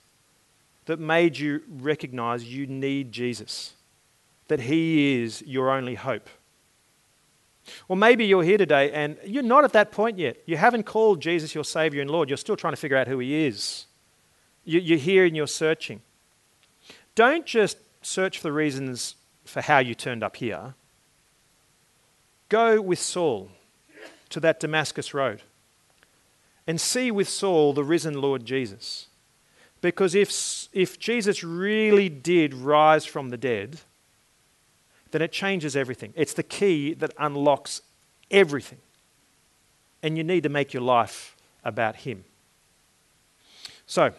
that 0.89 0.99
made 0.99 1.37
you 1.37 1.61
recognize 1.69 2.51
you 2.51 2.65
need 2.65 3.11
Jesus, 3.11 3.73
that 4.47 4.61
He 4.61 5.21
is 5.21 5.43
your 5.43 5.69
only 5.69 5.93
hope. 5.93 6.27
Or 7.87 7.95
maybe 7.95 8.25
you're 8.25 8.41
here 8.41 8.57
today 8.57 8.91
and 8.91 9.15
you're 9.23 9.43
not 9.43 9.63
at 9.63 9.73
that 9.73 9.91
point 9.91 10.17
yet. 10.17 10.37
You 10.47 10.57
haven't 10.57 10.87
called 10.87 11.21
Jesus 11.21 11.53
your 11.53 11.63
Savior 11.63 12.01
and 12.01 12.09
Lord. 12.09 12.27
You're 12.27 12.37
still 12.37 12.55
trying 12.55 12.73
to 12.73 12.77
figure 12.77 12.97
out 12.97 13.07
who 13.07 13.19
He 13.19 13.45
is. 13.45 13.85
You're 14.65 14.97
here 14.97 15.25
and 15.25 15.35
you're 15.35 15.45
searching. 15.45 16.01
Don't 17.13 17.45
just 17.45 17.77
search 18.01 18.39
for 18.39 18.47
the 18.47 18.51
reasons 18.51 19.13
for 19.45 19.61
how 19.61 19.77
you 19.77 19.93
turned 19.93 20.23
up 20.23 20.37
here. 20.37 20.73
Go 22.49 22.81
with 22.81 22.97
Saul 22.97 23.51
to 24.29 24.39
that 24.39 24.59
Damascus 24.59 25.13
road 25.13 25.41
and 26.67 26.79
see 26.79 27.09
with 27.09 27.27
Saul 27.27 27.73
the 27.73 27.83
risen 27.83 28.21
Lord 28.21 28.45
Jesus. 28.45 29.07
Because 29.81 30.13
if, 30.13 30.67
if 30.73 30.99
Jesus 30.99 31.43
really 31.43 32.09
did 32.09 32.53
rise 32.53 33.05
from 33.05 33.29
the 33.29 33.37
dead, 33.37 33.79
then 35.11 35.21
it 35.21 35.31
changes 35.31 35.75
everything. 35.75 36.13
It's 36.15 36.33
the 36.33 36.43
key 36.43 36.93
that 36.93 37.13
unlocks 37.17 37.81
everything. 38.29 38.79
And 40.03 40.17
you 40.17 40.23
need 40.23 40.43
to 40.43 40.49
make 40.49 40.73
your 40.73 40.83
life 40.83 41.35
about 41.63 41.97
Him. 41.97 42.25
So, 43.87 44.13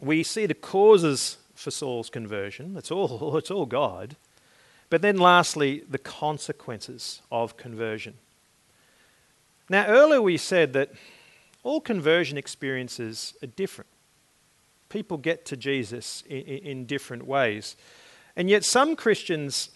we 0.00 0.22
see 0.22 0.46
the 0.46 0.54
causes 0.54 1.36
for 1.54 1.70
Saul's 1.70 2.08
conversion. 2.08 2.76
It's 2.76 2.90
all, 2.90 3.36
it's 3.38 3.50
all 3.50 3.66
God. 3.66 4.16
But 4.88 5.02
then, 5.02 5.18
lastly, 5.18 5.82
the 5.88 5.98
consequences 5.98 7.20
of 7.30 7.56
conversion. 7.56 8.14
Now, 9.72 9.86
earlier 9.86 10.20
we 10.20 10.36
said 10.36 10.74
that 10.74 10.92
all 11.62 11.80
conversion 11.80 12.36
experiences 12.36 13.34
are 13.42 13.46
different 13.46 13.88
people 14.90 15.16
get 15.16 15.46
to 15.46 15.56
Jesus 15.56 16.22
in, 16.28 16.42
in 16.42 16.84
different 16.84 17.26
ways. 17.26 17.76
And 18.36 18.50
yet, 18.50 18.62
some 18.62 18.94
Christians, 18.94 19.70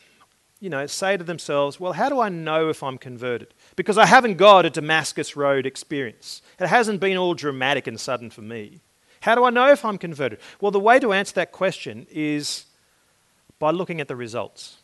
you 0.60 0.68
know, 0.68 0.86
say 0.86 1.16
to 1.16 1.24
themselves, 1.24 1.80
well, 1.80 1.94
how 1.94 2.10
do 2.10 2.20
I 2.20 2.28
know 2.28 2.68
if 2.68 2.82
I'm 2.82 2.98
converted? 2.98 3.54
Because 3.76 3.96
I 3.96 4.04
haven't 4.04 4.34
got 4.34 4.66
a 4.66 4.70
Damascus 4.70 5.34
Road 5.34 5.64
experience. 5.64 6.42
It 6.60 6.66
hasn't 6.66 7.00
been 7.00 7.16
all 7.16 7.32
dramatic 7.32 7.86
and 7.86 7.98
sudden 7.98 8.28
for 8.28 8.42
me. 8.42 8.80
How 9.20 9.34
do 9.34 9.44
I 9.44 9.50
know 9.50 9.72
if 9.72 9.82
I'm 9.86 9.96
converted? 9.96 10.40
Well, 10.60 10.70
the 10.70 10.78
way 10.78 10.98
to 11.00 11.14
answer 11.14 11.32
that 11.36 11.52
question 11.52 12.06
is 12.10 12.66
by 13.58 13.70
looking 13.70 14.02
at 14.02 14.08
the 14.08 14.16
results. 14.16 14.76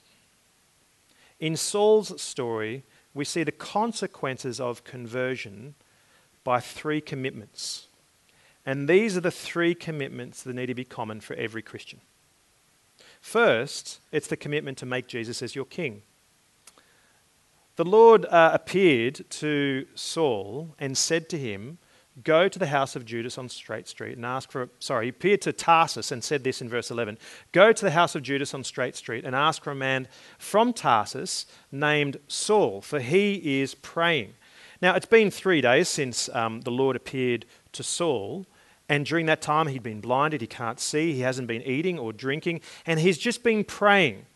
In 1.39 1.55
Saul's 1.59 2.19
story, 2.23 2.85
we 3.15 3.25
see 3.25 3.45
the 3.45 3.53
consequences 3.53 4.61
of 4.61 4.85
conversion 4.85 5.75
by 6.45 6.61
three 6.61 7.01
commitments. 7.01 7.89
And 8.65 8.89
these 8.89 9.17
are 9.17 9.21
the 9.21 9.31
three 9.31 9.75
commitments 9.75 10.43
that 10.43 10.55
need 10.55 10.67
to 10.67 10.75
be 10.75 10.85
common 10.85 11.21
for 11.21 11.35
every 11.35 11.63
Christian. 11.63 12.01
First, 13.21 14.01
it's 14.11 14.29
the 14.29 14.37
commitment 14.37 14.79
to 14.79 14.87
make 14.87 15.07
Jesus 15.07 15.43
as 15.43 15.55
your 15.55 15.65
king. 15.65 16.03
The 17.77 17.85
Lord 17.85 18.27
uh, 18.27 18.51
appeared 18.53 19.25
to 19.31 19.87
Saul 19.95 20.75
and 20.79 20.97
said 20.97 21.29
to 21.31 21.39
him, 21.39 21.79
Go 22.23 22.47
to 22.47 22.59
the 22.59 22.67
house 22.67 22.95
of 22.95 23.07
Judas 23.07 23.39
on 23.39 23.49
Straight 23.49 23.89
Street 23.89 24.17
and 24.17 24.27
ask 24.27 24.53
for. 24.53 24.69
Sorry, 24.79 25.07
he 25.07 25.11
appeared 25.11 25.41
to 25.43 25.53
Tarsus 25.53 26.13
and 26.13 26.23
said 26.23 26.45
this 26.45 26.61
in 26.61 26.69
verse 26.69 26.91
11 26.91 27.19
Go 27.53 27.73
to 27.73 27.85
the 27.85 27.93
house 27.93 28.15
of 28.15 28.23
Judas 28.23 28.53
on 28.53 28.65
Straight 28.65 28.97
Street 28.97 29.25
and 29.25 29.35
ask 29.35 29.65
for 29.65 29.71
a 29.71 29.75
man 29.75 30.09
from 30.39 30.75
Tarsus 30.75 31.47
named 31.71 32.19
Saul, 32.29 32.83
for 32.83 33.01
he 33.01 33.61
is 33.63 33.75
praying. 33.75 34.35
Now, 34.83 34.95
it's 34.95 35.07
been 35.07 35.31
three 35.31 35.63
days 35.63 35.89
since 35.89 36.29
um, 36.35 36.61
the 36.63 36.71
Lord 36.71 36.97
appeared 36.97 37.47
to 37.73 37.83
Saul, 37.83 38.47
and 38.89 39.07
during 39.07 39.25
that 39.27 39.41
time, 39.41 39.69
he'd 39.69 39.83
been 39.83 40.01
blinded, 40.01 40.43
he 40.43 40.47
can't 40.47 40.81
see, 40.81 41.15
he 41.15 41.21
hasn't 41.21 41.49
been 41.49 41.63
eating 41.63 41.99
or 41.99 42.13
drinking, 42.13 42.61
and 42.85 43.01
he's 43.01 43.17
just 43.17 43.43
been 43.43 43.65
praying. 43.65 44.27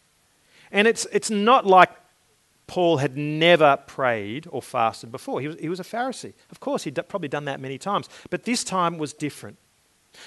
And 0.71 0.89
it's, 0.89 1.07
it's 1.13 1.31
not 1.31 1.67
like 1.67 1.91
Paul 2.67 2.99
had 2.99 3.17
never 3.17 3.77
prayed 3.77 4.47
or 4.51 4.61
fasted 4.61 5.13
before. 5.13 5.41
He 5.41 5.49
was, 5.49 5.57
he 5.59 5.69
was 5.69 5.81
a 5.81 5.85
Pharisee. 5.85 6.35
Of 6.51 6.61
course, 6.61 6.85
he'd 6.85 6.99
probably 7.09 7.29
done 7.29 7.45
that 7.45 7.61
many 7.61 7.79
times. 7.79 8.09
But 8.31 8.45
this 8.45 8.65
time 8.65 8.99
was 8.99 9.13
different. 9.13 9.59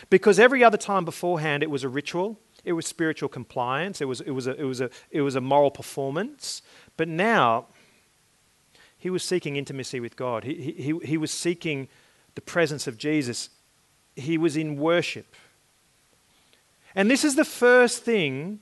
Because 0.10 0.40
every 0.40 0.64
other 0.64 0.78
time 0.78 1.04
beforehand, 1.04 1.64
it 1.64 1.70
was 1.70 1.84
a 1.84 1.90
ritual, 1.90 2.40
it 2.64 2.74
was 2.74 2.86
spiritual 2.86 3.28
compliance, 3.28 4.02
it 4.02 4.06
was, 4.06 4.22
it 4.22 4.32
was, 4.32 4.48
a, 4.48 4.56
it 4.60 4.64
was, 4.64 4.82
a, 4.82 4.90
it 5.10 5.22
was 5.22 5.36
a 5.36 5.42
moral 5.42 5.72
performance. 5.72 6.62
But 6.96 7.08
now, 7.08 7.68
he 8.98 9.10
was 9.10 9.24
seeking 9.24 9.56
intimacy 9.56 10.00
with 10.00 10.16
God. 10.16 10.44
He, 10.44 10.74
he, 10.78 11.00
he 11.04 11.18
was 11.18 11.32
seeking 11.32 11.88
the 12.36 12.42
presence 12.42 12.86
of 12.88 12.98
Jesus 12.98 13.50
he 14.20 14.38
was 14.38 14.56
in 14.56 14.78
worship. 14.78 15.36
And 16.96 17.10
this 17.10 17.24
is 17.24 17.36
the 17.36 17.46
first 17.46 18.04
thing 18.04 18.60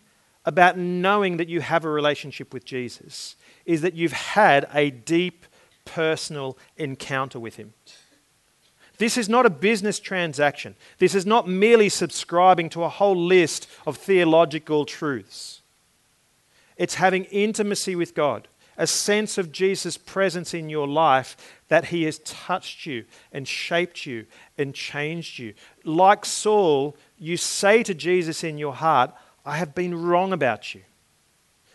about 0.47 0.77
knowing 0.77 1.35
that 1.37 1.49
you 1.49 1.59
have 1.59 1.83
a 1.83 1.89
relationship 1.89 2.53
with 2.53 2.63
Jesus 2.63 3.35
is 3.65 3.81
that 3.81 3.95
you've 3.95 4.13
had 4.13 4.65
a 4.73 4.89
deep 4.89 5.45
personal 5.83 6.57
encounter 6.77 7.37
with 7.37 7.57
Him. 7.57 7.73
This 8.97 9.17
is 9.17 9.27
not 9.27 9.45
a 9.45 9.49
business 9.49 9.99
transaction. 9.99 10.75
This 10.99 11.13
is 11.13 11.25
not 11.25 11.49
merely 11.49 11.89
subscribing 11.89 12.69
to 12.69 12.85
a 12.85 12.89
whole 12.89 13.15
list 13.15 13.67
of 13.85 13.97
theological 13.97 14.85
truths. 14.85 15.61
It's 16.77 16.95
having 16.95 17.25
intimacy 17.25 17.97
with 17.97 18.15
God, 18.15 18.47
a 18.77 18.87
sense 18.87 19.37
of 19.37 19.51
Jesus' 19.51 19.97
presence 19.97 20.53
in 20.53 20.69
your 20.69 20.87
life 20.87 21.35
that 21.67 21.85
He 21.85 22.03
has 22.03 22.19
touched 22.19 22.85
you 22.85 23.03
and 23.33 23.45
shaped 23.45 24.05
you 24.05 24.25
and 24.57 24.73
changed 24.73 25.39
you. 25.39 25.55
Like 25.83 26.23
Saul, 26.23 26.95
you 27.19 27.35
say 27.35 27.83
to 27.83 27.93
Jesus 27.93 28.45
in 28.45 28.57
your 28.57 28.75
heart, 28.75 29.13
I 29.47 29.55
have 29.55 29.73
been 29.73 29.95
wrong 29.95 30.33
about 30.33 30.75
you. 30.75 30.81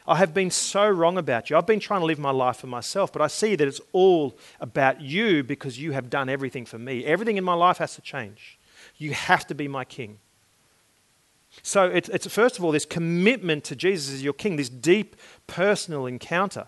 I 0.07 0.17
have 0.17 0.35
been 0.35 0.51
so 0.51 0.87
wrong 0.91 1.17
about 1.17 1.49
you. 1.49 1.57
I've 1.57 1.67
been 1.67 1.81
trying 1.81 2.01
to 2.01 2.07
live 2.07 2.19
my 2.19 2.31
life 2.31 2.59
for 2.59 2.67
myself, 2.67 3.11
but 3.11 3.23
I 3.23 3.29
see 3.29 3.57
that 3.57 3.67
it's 3.67 3.81
all 3.93 4.37
about 4.61 5.01
you 5.01 5.43
because 5.43 5.79
you 5.79 5.93
have 5.93 6.11
done 6.11 6.29
everything 6.29 6.67
for 6.67 6.79
me. 6.79 7.07
Everything 7.07 7.39
in 7.39 7.45
my 7.45 7.55
life 7.55 7.79
has 7.79 7.95
to 7.95 8.03
change. 8.03 8.59
You 8.99 9.13
have 9.15 9.47
to 9.47 9.55
be 9.55 9.69
my 9.69 9.87
king. 9.87 10.19
So 11.63 11.87
it's, 11.87 12.11
it's 12.11 12.27
first 12.27 12.59
of 12.59 12.65
all 12.65 12.73
this 12.73 12.85
commitment 12.85 13.65
to 13.65 13.77
Jesus 13.77 14.13
as 14.13 14.23
your 14.23 14.35
king, 14.35 14.57
this 14.57 14.69
deep 14.69 15.17
personal 15.47 16.05
encounter. 16.05 16.67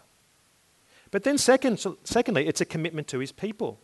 But 1.10 1.24
then, 1.24 1.36
second, 1.36 1.84
secondly, 2.04 2.46
it's 2.48 2.62
a 2.62 2.64
commitment 2.64 3.08
to 3.08 3.18
his 3.18 3.30
people. 3.30 3.78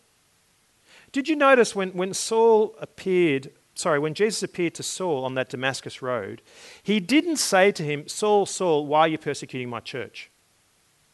Did 1.12 1.28
you 1.28 1.37
notice 1.37 1.74
when, 1.76 1.90
when 1.90 2.14
Saul 2.14 2.74
appeared 2.80 3.52
sorry, 3.81 3.99
when 3.99 4.14
Jesus 4.14 4.43
appeared 4.43 4.75
to 4.75 4.83
Saul 4.83 5.25
on 5.25 5.35
that 5.35 5.49
Damascus 5.49 6.03
road, 6.03 6.43
he 6.83 7.01
didn't 7.01 7.37
say 7.37 7.73
to 7.73 7.83
him, 7.83 8.07
Saul, 8.07 8.47
Saul, 8.47 8.87
why 8.87 9.01
are 9.01 9.09
you 9.09 9.19
persecuting 9.19 9.69
my 9.69 9.81
church? 9.81 10.31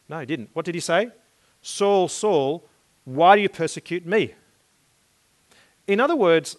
No, 0.09 0.19
he 0.19 0.25
didn't. 0.25 0.49
What 0.53 0.65
did 0.65 0.75
he 0.75 0.81
say? 0.81 1.09
Saul, 1.61 2.07
Saul, 2.07 2.67
why 3.05 3.35
do 3.35 3.41
you 3.41 3.49
persecute 3.49 4.05
me? 4.05 4.33
In 5.87 5.99
other 5.99 6.15
words, 6.15 6.57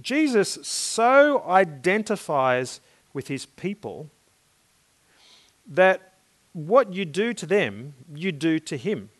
Jesus 0.00 0.58
so 0.62 1.44
identifies 1.46 2.80
with 3.12 3.28
his 3.28 3.44
people 3.44 4.10
that 5.66 6.14
what 6.52 6.92
you 6.92 7.04
do 7.04 7.32
to 7.34 7.46
them, 7.46 7.94
you 8.14 8.32
do 8.32 8.58
to 8.58 8.76
him. 8.76 9.10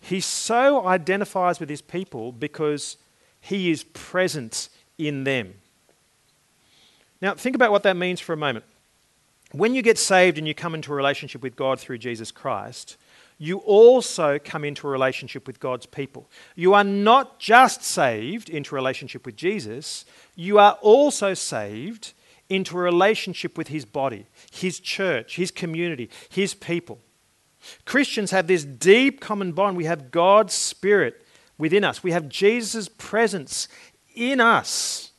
He 0.00 0.20
so 0.20 0.86
identifies 0.86 1.60
with 1.60 1.68
his 1.68 1.82
people 1.82 2.32
because 2.32 2.96
he 3.40 3.70
is 3.70 3.84
present 3.84 4.68
in 4.98 5.24
them. 5.24 5.54
Now, 7.20 7.34
think 7.34 7.56
about 7.56 7.72
what 7.72 7.82
that 7.84 7.96
means 7.96 8.20
for 8.20 8.32
a 8.32 8.36
moment. 8.36 8.64
When 9.52 9.74
you 9.74 9.82
get 9.82 9.98
saved 9.98 10.38
and 10.38 10.46
you 10.46 10.54
come 10.54 10.74
into 10.74 10.92
a 10.92 10.96
relationship 10.96 11.42
with 11.42 11.56
God 11.56 11.80
through 11.80 11.98
Jesus 11.98 12.30
Christ, 12.30 12.96
you 13.38 13.58
also 13.58 14.38
come 14.42 14.64
into 14.64 14.86
a 14.86 14.90
relationship 14.90 15.46
with 15.46 15.60
God's 15.60 15.86
people. 15.86 16.28
You 16.54 16.74
are 16.74 16.84
not 16.84 17.38
just 17.38 17.82
saved 17.82 18.48
into 18.48 18.74
a 18.74 18.76
relationship 18.76 19.26
with 19.26 19.36
Jesus, 19.36 20.04
you 20.34 20.58
are 20.58 20.78
also 20.80 21.34
saved 21.34 22.12
into 22.48 22.78
a 22.78 22.82
relationship 22.82 23.58
with 23.58 23.68
His 23.68 23.84
body, 23.84 24.26
His 24.52 24.80
church, 24.80 25.36
His 25.36 25.50
community, 25.50 26.10
His 26.28 26.54
people. 26.54 26.98
Christians 27.84 28.30
have 28.30 28.46
this 28.46 28.64
deep 28.64 29.20
common 29.20 29.52
bond. 29.52 29.76
We 29.76 29.84
have 29.84 30.10
God's 30.10 30.54
Spirit 30.54 31.22
within 31.58 31.84
us, 31.84 32.02
we 32.02 32.12
have 32.12 32.28
Jesus' 32.28 32.88
presence 32.88 33.66
in 34.16 34.40
us. 34.40 35.12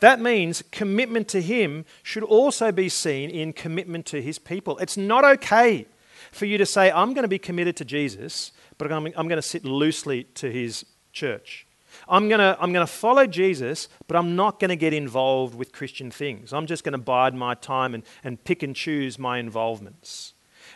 That 0.00 0.20
means 0.20 0.62
commitment 0.70 1.26
to 1.28 1.42
Him 1.42 1.84
should 2.02 2.22
also 2.22 2.70
be 2.70 2.88
seen 2.88 3.30
in 3.30 3.52
commitment 3.52 4.06
to 4.06 4.22
His 4.22 4.38
people. 4.38 4.78
It's 4.78 4.96
not 4.96 5.24
okay 5.24 5.86
for 6.30 6.46
you 6.46 6.58
to 6.58 6.66
say, 6.66 6.90
I'm 6.90 7.14
going 7.14 7.24
to 7.24 7.28
be 7.28 7.38
committed 7.38 7.76
to 7.76 7.84
Jesus, 7.84 8.52
but 8.76 8.92
I'm, 8.92 9.04
going 9.04 9.30
to 9.30 9.42
sit 9.42 9.64
loosely 9.64 10.24
to 10.34 10.50
His 10.50 10.84
church. 11.12 11.66
I'm 12.08 12.28
going 12.28 12.38
to, 12.38 12.56
I'm 12.60 12.72
going 12.72 12.86
to 12.86 12.92
follow 12.92 13.26
Jesus, 13.26 13.88
but 14.06 14.16
I'm 14.16 14.36
not 14.36 14.60
going 14.60 14.68
to 14.68 14.76
get 14.76 14.92
involved 14.92 15.54
with 15.54 15.72
Christian 15.72 16.10
things. 16.10 16.52
I'm 16.52 16.66
just 16.66 16.84
going 16.84 16.92
to 16.92 16.98
bide 16.98 17.34
my 17.34 17.54
time 17.54 17.94
and, 17.94 18.04
and 18.22 18.42
pick 18.44 18.62
and 18.62 18.76
choose 18.76 19.18
my 19.18 19.38
involvements. 19.38 20.34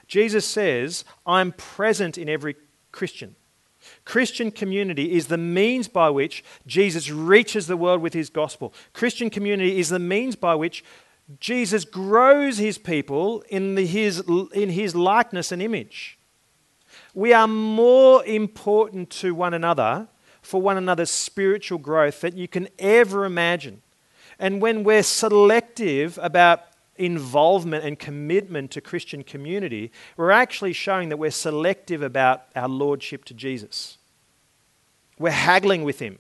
Jesus 0.08 0.46
says, 0.46 1.04
I'm 1.26 1.52
present 1.52 2.18
in 2.18 2.28
every 2.28 2.56
Christian. 2.90 3.36
Christian 4.04 4.50
community 4.50 5.12
is 5.12 5.26
the 5.26 5.38
means 5.38 5.88
by 5.88 6.10
which 6.10 6.44
Jesus 6.66 7.10
reaches 7.10 7.66
the 7.66 7.76
world 7.76 8.02
with 8.02 8.14
his 8.14 8.30
gospel. 8.30 8.74
Christian 8.92 9.30
community 9.30 9.78
is 9.78 9.88
the 9.88 9.98
means 9.98 10.36
by 10.36 10.54
which 10.54 10.84
Jesus 11.40 11.84
grows 11.84 12.58
his 12.58 12.78
people 12.78 13.42
in, 13.48 13.74
the, 13.74 13.86
his, 13.86 14.22
in 14.52 14.70
his 14.70 14.94
likeness 14.94 15.52
and 15.52 15.62
image. 15.62 16.18
We 17.14 17.32
are 17.32 17.48
more 17.48 18.24
important 18.24 19.10
to 19.10 19.34
one 19.34 19.54
another 19.54 20.08
for 20.40 20.60
one 20.60 20.76
another's 20.76 21.10
spiritual 21.10 21.78
growth 21.78 22.22
than 22.22 22.36
you 22.36 22.48
can 22.48 22.68
ever 22.78 23.24
imagine. 23.24 23.82
And 24.38 24.60
when 24.60 24.82
we're 24.82 25.04
selective 25.04 26.18
about 26.20 26.64
involvement 26.96 27.84
and 27.84 27.98
commitment 27.98 28.70
to 28.72 28.80
Christian 28.80 29.22
community, 29.22 29.90
we're 30.16 30.30
actually 30.30 30.72
showing 30.72 31.08
that 31.08 31.16
we're 31.16 31.30
selective 31.30 32.02
about 32.02 32.44
our 32.54 32.68
lordship 32.68 33.24
to 33.26 33.34
Jesus. 33.34 33.98
We're 35.18 35.30
haggling 35.30 35.84
with 35.84 36.00
him, 36.00 36.18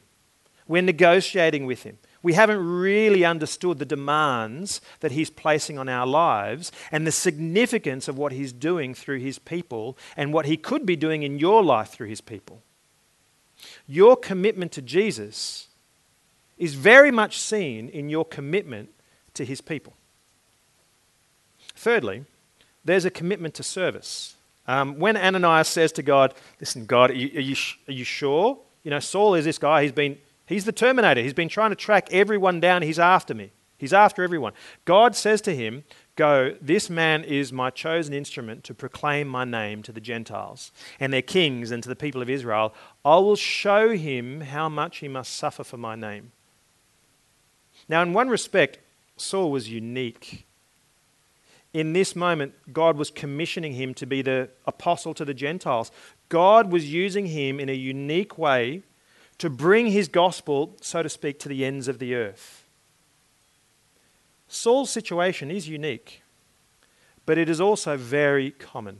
we're 0.66 0.82
negotiating 0.82 1.66
with 1.66 1.82
him. 1.82 1.98
We 2.24 2.34
haven't 2.34 2.64
really 2.64 3.24
understood 3.24 3.80
the 3.80 3.84
demands 3.84 4.80
that 5.00 5.10
he's 5.10 5.28
placing 5.28 5.76
on 5.76 5.88
our 5.88 6.06
lives 6.06 6.70
and 6.92 7.04
the 7.04 7.10
significance 7.10 8.06
of 8.06 8.16
what 8.16 8.30
he's 8.30 8.52
doing 8.52 8.94
through 8.94 9.18
his 9.18 9.40
people 9.40 9.98
and 10.16 10.32
what 10.32 10.46
he 10.46 10.56
could 10.56 10.86
be 10.86 10.94
doing 10.94 11.24
in 11.24 11.40
your 11.40 11.64
life 11.64 11.88
through 11.88 12.06
his 12.06 12.20
people. 12.20 12.62
Your 13.88 14.16
commitment 14.16 14.70
to 14.72 14.82
Jesus 14.82 15.66
is 16.58 16.74
very 16.74 17.10
much 17.10 17.40
seen 17.40 17.88
in 17.88 18.08
your 18.08 18.24
commitment 18.24 18.90
to 19.34 19.44
his 19.44 19.60
people. 19.60 19.94
Thirdly, 21.82 22.24
there's 22.84 23.04
a 23.04 23.10
commitment 23.10 23.54
to 23.54 23.64
service. 23.64 24.36
Um, 24.68 25.00
when 25.00 25.16
Ananias 25.16 25.66
says 25.66 25.90
to 25.92 26.02
God, 26.04 26.32
Listen, 26.60 26.86
God, 26.86 27.10
are 27.10 27.14
you, 27.14 27.36
are, 27.36 27.40
you, 27.40 27.56
are 27.88 27.92
you 27.92 28.04
sure? 28.04 28.56
You 28.84 28.92
know, 28.92 29.00
Saul 29.00 29.34
is 29.34 29.44
this 29.44 29.58
guy, 29.58 29.82
he's 29.82 29.90
been, 29.90 30.16
he's 30.46 30.64
the 30.64 30.70
terminator. 30.70 31.20
He's 31.20 31.34
been 31.34 31.48
trying 31.48 31.70
to 31.70 31.76
track 31.76 32.06
everyone 32.12 32.60
down. 32.60 32.82
He's 32.82 33.00
after 33.00 33.34
me. 33.34 33.50
He's 33.78 33.92
after 33.92 34.22
everyone. 34.22 34.52
God 34.84 35.16
says 35.16 35.40
to 35.40 35.56
him, 35.56 35.82
Go, 36.14 36.54
this 36.60 36.88
man 36.88 37.24
is 37.24 37.52
my 37.52 37.70
chosen 37.70 38.14
instrument 38.14 38.62
to 38.62 38.74
proclaim 38.74 39.26
my 39.26 39.44
name 39.44 39.82
to 39.82 39.90
the 39.90 40.00
Gentiles 40.00 40.70
and 41.00 41.12
their 41.12 41.20
kings 41.20 41.72
and 41.72 41.82
to 41.82 41.88
the 41.88 41.96
people 41.96 42.22
of 42.22 42.30
Israel. 42.30 42.72
I 43.04 43.16
will 43.16 43.34
show 43.34 43.90
him 43.96 44.42
how 44.42 44.68
much 44.68 44.98
he 44.98 45.08
must 45.08 45.34
suffer 45.34 45.64
for 45.64 45.78
my 45.78 45.96
name. 45.96 46.30
Now, 47.88 48.02
in 48.02 48.12
one 48.12 48.28
respect, 48.28 48.78
Saul 49.16 49.50
was 49.50 49.68
unique 49.68 50.46
in 51.74 51.94
this 51.94 52.14
moment, 52.14 52.54
God 52.72 52.96
was 52.96 53.10
commissioning 53.10 53.72
him 53.72 53.94
to 53.94 54.06
be 54.06 54.20
the 54.20 54.50
apostle 54.66 55.14
to 55.14 55.24
the 55.24 55.34
Gentiles. 55.34 55.90
God 56.28 56.70
was 56.70 56.92
using 56.92 57.26
him 57.26 57.58
in 57.58 57.68
a 57.68 57.74
unique 57.74 58.36
way 58.36 58.82
to 59.38 59.48
bring 59.48 59.88
his 59.88 60.08
gospel, 60.08 60.76
so 60.80 61.02
to 61.02 61.08
speak, 61.08 61.38
to 61.40 61.48
the 61.48 61.64
ends 61.64 61.88
of 61.88 61.98
the 61.98 62.14
earth. 62.14 62.64
Saul's 64.48 64.90
situation 64.90 65.50
is 65.50 65.66
unique, 65.68 66.22
but 67.24 67.38
it 67.38 67.48
is 67.48 67.60
also 67.60 67.96
very 67.96 68.50
common 68.50 68.98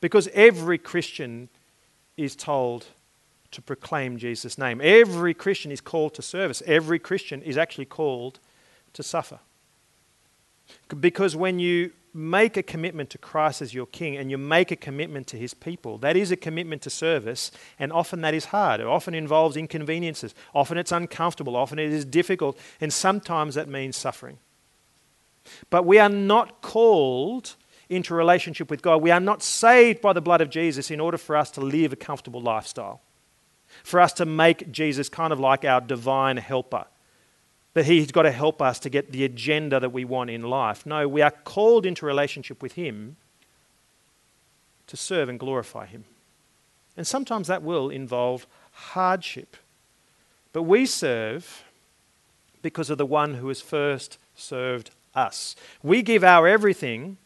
because 0.00 0.28
every 0.34 0.78
Christian 0.78 1.48
is 2.16 2.36
told 2.36 2.86
to 3.50 3.60
proclaim 3.60 4.18
Jesus' 4.18 4.56
name. 4.56 4.80
Every 4.82 5.34
Christian 5.34 5.72
is 5.72 5.80
called 5.80 6.14
to 6.14 6.22
service. 6.22 6.62
Every 6.64 6.98
Christian 6.98 7.42
is 7.42 7.58
actually 7.58 7.86
called 7.86 8.38
to 8.92 9.02
suffer. 9.02 9.40
Because 11.00 11.36
when 11.36 11.58
you 11.58 11.92
make 12.16 12.56
a 12.56 12.62
commitment 12.62 13.10
to 13.10 13.18
Christ 13.18 13.60
as 13.60 13.74
your 13.74 13.86
king 13.86 14.16
and 14.16 14.30
you 14.30 14.38
make 14.38 14.70
a 14.70 14.76
commitment 14.76 15.26
to 15.28 15.36
his 15.36 15.52
people, 15.52 15.98
that 15.98 16.16
is 16.16 16.30
a 16.30 16.36
commitment 16.36 16.82
to 16.82 16.90
service, 16.90 17.50
and 17.78 17.92
often 17.92 18.22
that 18.22 18.34
is 18.34 18.46
hard. 18.46 18.80
It 18.80 18.86
often 18.86 19.14
involves 19.14 19.56
inconveniences. 19.56 20.34
Often 20.54 20.78
it's 20.78 20.92
uncomfortable. 20.92 21.56
Often 21.56 21.78
it 21.78 21.92
is 21.92 22.04
difficult, 22.04 22.58
and 22.80 22.92
sometimes 22.92 23.54
that 23.54 23.68
means 23.68 23.96
suffering. 23.96 24.38
But 25.70 25.84
we 25.84 25.98
are 25.98 26.08
not 26.08 26.62
called 26.62 27.54
into 27.88 28.14
relationship 28.14 28.70
with 28.70 28.82
God. 28.82 29.02
We 29.02 29.10
are 29.10 29.20
not 29.20 29.42
saved 29.42 30.00
by 30.00 30.12
the 30.12 30.20
blood 30.20 30.40
of 30.40 30.50
Jesus 30.50 30.90
in 30.90 31.00
order 31.00 31.18
for 31.18 31.36
us 31.36 31.50
to 31.52 31.60
live 31.60 31.92
a 31.92 31.96
comfortable 31.96 32.40
lifestyle, 32.40 33.00
for 33.84 34.00
us 34.00 34.12
to 34.14 34.26
make 34.26 34.72
Jesus 34.72 35.08
kind 35.08 35.32
of 35.32 35.38
like 35.38 35.64
our 35.64 35.80
divine 35.80 36.38
helper 36.38 36.86
that 37.76 37.84
He's 37.84 38.10
got 38.10 38.22
to 38.22 38.32
help 38.32 38.62
us 38.62 38.78
to 38.78 38.88
get 38.88 39.12
the 39.12 39.22
agenda 39.22 39.78
that 39.78 39.92
we 39.92 40.02
want 40.02 40.30
in 40.30 40.40
life. 40.40 40.86
No, 40.86 41.06
we 41.06 41.20
are 41.20 41.30
called 41.30 41.84
into 41.84 42.06
relationship 42.06 42.62
with 42.62 42.72
Him 42.72 43.16
to 44.86 44.96
serve 44.96 45.28
and 45.28 45.38
glorify 45.38 45.84
Him. 45.84 46.04
And 46.96 47.06
sometimes 47.06 47.48
that 47.48 47.62
will 47.62 47.90
involve 47.90 48.46
hardship. 48.72 49.58
But 50.54 50.62
we 50.62 50.86
serve 50.86 51.64
because 52.62 52.88
of 52.88 52.96
the 52.96 53.04
one 53.04 53.34
who 53.34 53.48
has 53.48 53.60
first 53.60 54.16
served 54.34 54.90
us. 55.14 55.54
We 55.82 56.00
give 56.00 56.24
our 56.24 56.48
everything 56.48 57.18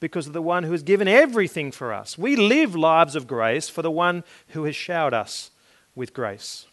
because 0.00 0.26
of 0.26 0.32
the 0.32 0.40
one 0.40 0.64
who 0.64 0.72
has 0.72 0.82
given 0.82 1.06
everything 1.06 1.70
for 1.70 1.92
us. 1.92 2.16
We 2.16 2.34
live 2.34 2.74
lives 2.74 3.14
of 3.14 3.26
grace 3.26 3.68
for 3.68 3.82
the 3.82 3.90
one 3.90 4.24
who 4.48 4.64
has 4.64 4.74
showered 4.74 5.12
us 5.12 5.50
with 5.94 6.14
grace. 6.14 6.64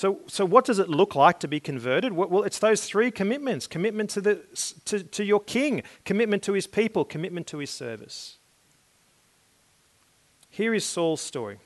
So, 0.00 0.20
so 0.28 0.46
what 0.46 0.64
does 0.64 0.78
it 0.78 0.88
look 0.88 1.14
like 1.14 1.40
to 1.40 1.46
be 1.46 1.60
converted? 1.60 2.14
Well, 2.14 2.42
it's 2.42 2.58
those 2.58 2.86
three 2.86 3.10
commitments 3.10 3.66
commitment 3.66 4.08
to, 4.08 4.22
the, 4.22 4.40
to, 4.86 5.02
to 5.04 5.22
your 5.22 5.40
king, 5.40 5.82
commitment 6.06 6.42
to 6.44 6.54
his 6.54 6.66
people, 6.66 7.04
commitment 7.04 7.46
to 7.48 7.58
his 7.58 7.68
service. 7.68 8.38
Here 10.48 10.72
is 10.72 10.86
Saul's 10.86 11.20
story, 11.20 11.58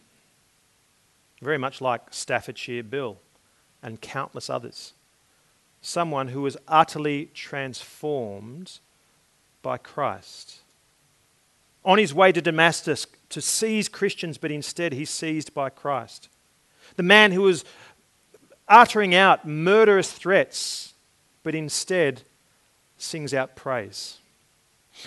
very 1.42 1.58
much 1.58 1.80
like 1.80 2.12
Staffordshire 2.12 2.82
Bill 2.82 3.18
and 3.84 4.00
countless 4.00 4.50
others. 4.50 4.94
Someone 5.80 6.26
who 6.26 6.42
was 6.42 6.56
utterly 6.66 7.26
transformed 7.34 8.80
by 9.62 9.76
Christ. 9.76 10.58
On 11.84 11.98
his 11.98 12.12
way 12.12 12.32
to 12.32 12.42
Damascus 12.42 13.06
to 13.28 13.40
seize 13.40 13.88
Christians, 13.88 14.38
but 14.38 14.50
instead 14.50 14.92
he's 14.92 15.10
seized 15.10 15.54
by 15.54 15.70
Christ. 15.70 16.28
The 16.96 17.02
man 17.04 17.32
who 17.32 17.42
was 17.42 17.64
uttering 18.68 19.14
out 19.14 19.46
murderous 19.46 20.12
threats, 20.12 20.94
but 21.42 21.54
instead 21.54 22.22
sings 22.96 23.34
out 23.34 23.56
praise. 23.56 24.18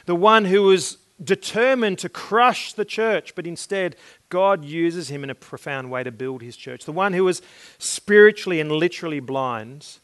The 0.05 0.15
one 0.15 0.45
who 0.45 0.63
was 0.63 0.97
determined 1.23 1.97
to 1.99 2.09
crush 2.09 2.73
the 2.73 2.85
church, 2.85 3.33
but 3.35 3.47
instead 3.47 3.95
God 4.29 4.63
uses 4.63 5.09
him 5.09 5.23
in 5.23 5.29
a 5.29 5.35
profound 5.35 5.89
way 5.89 6.03
to 6.03 6.11
build 6.11 6.41
his 6.41 6.55
church. 6.55 6.85
The 6.85 6.91
one 6.91 7.13
who 7.13 7.23
was 7.23 7.41
spiritually 7.79 8.59
and 8.59 8.71
literally 8.71 9.19
blind 9.19 9.97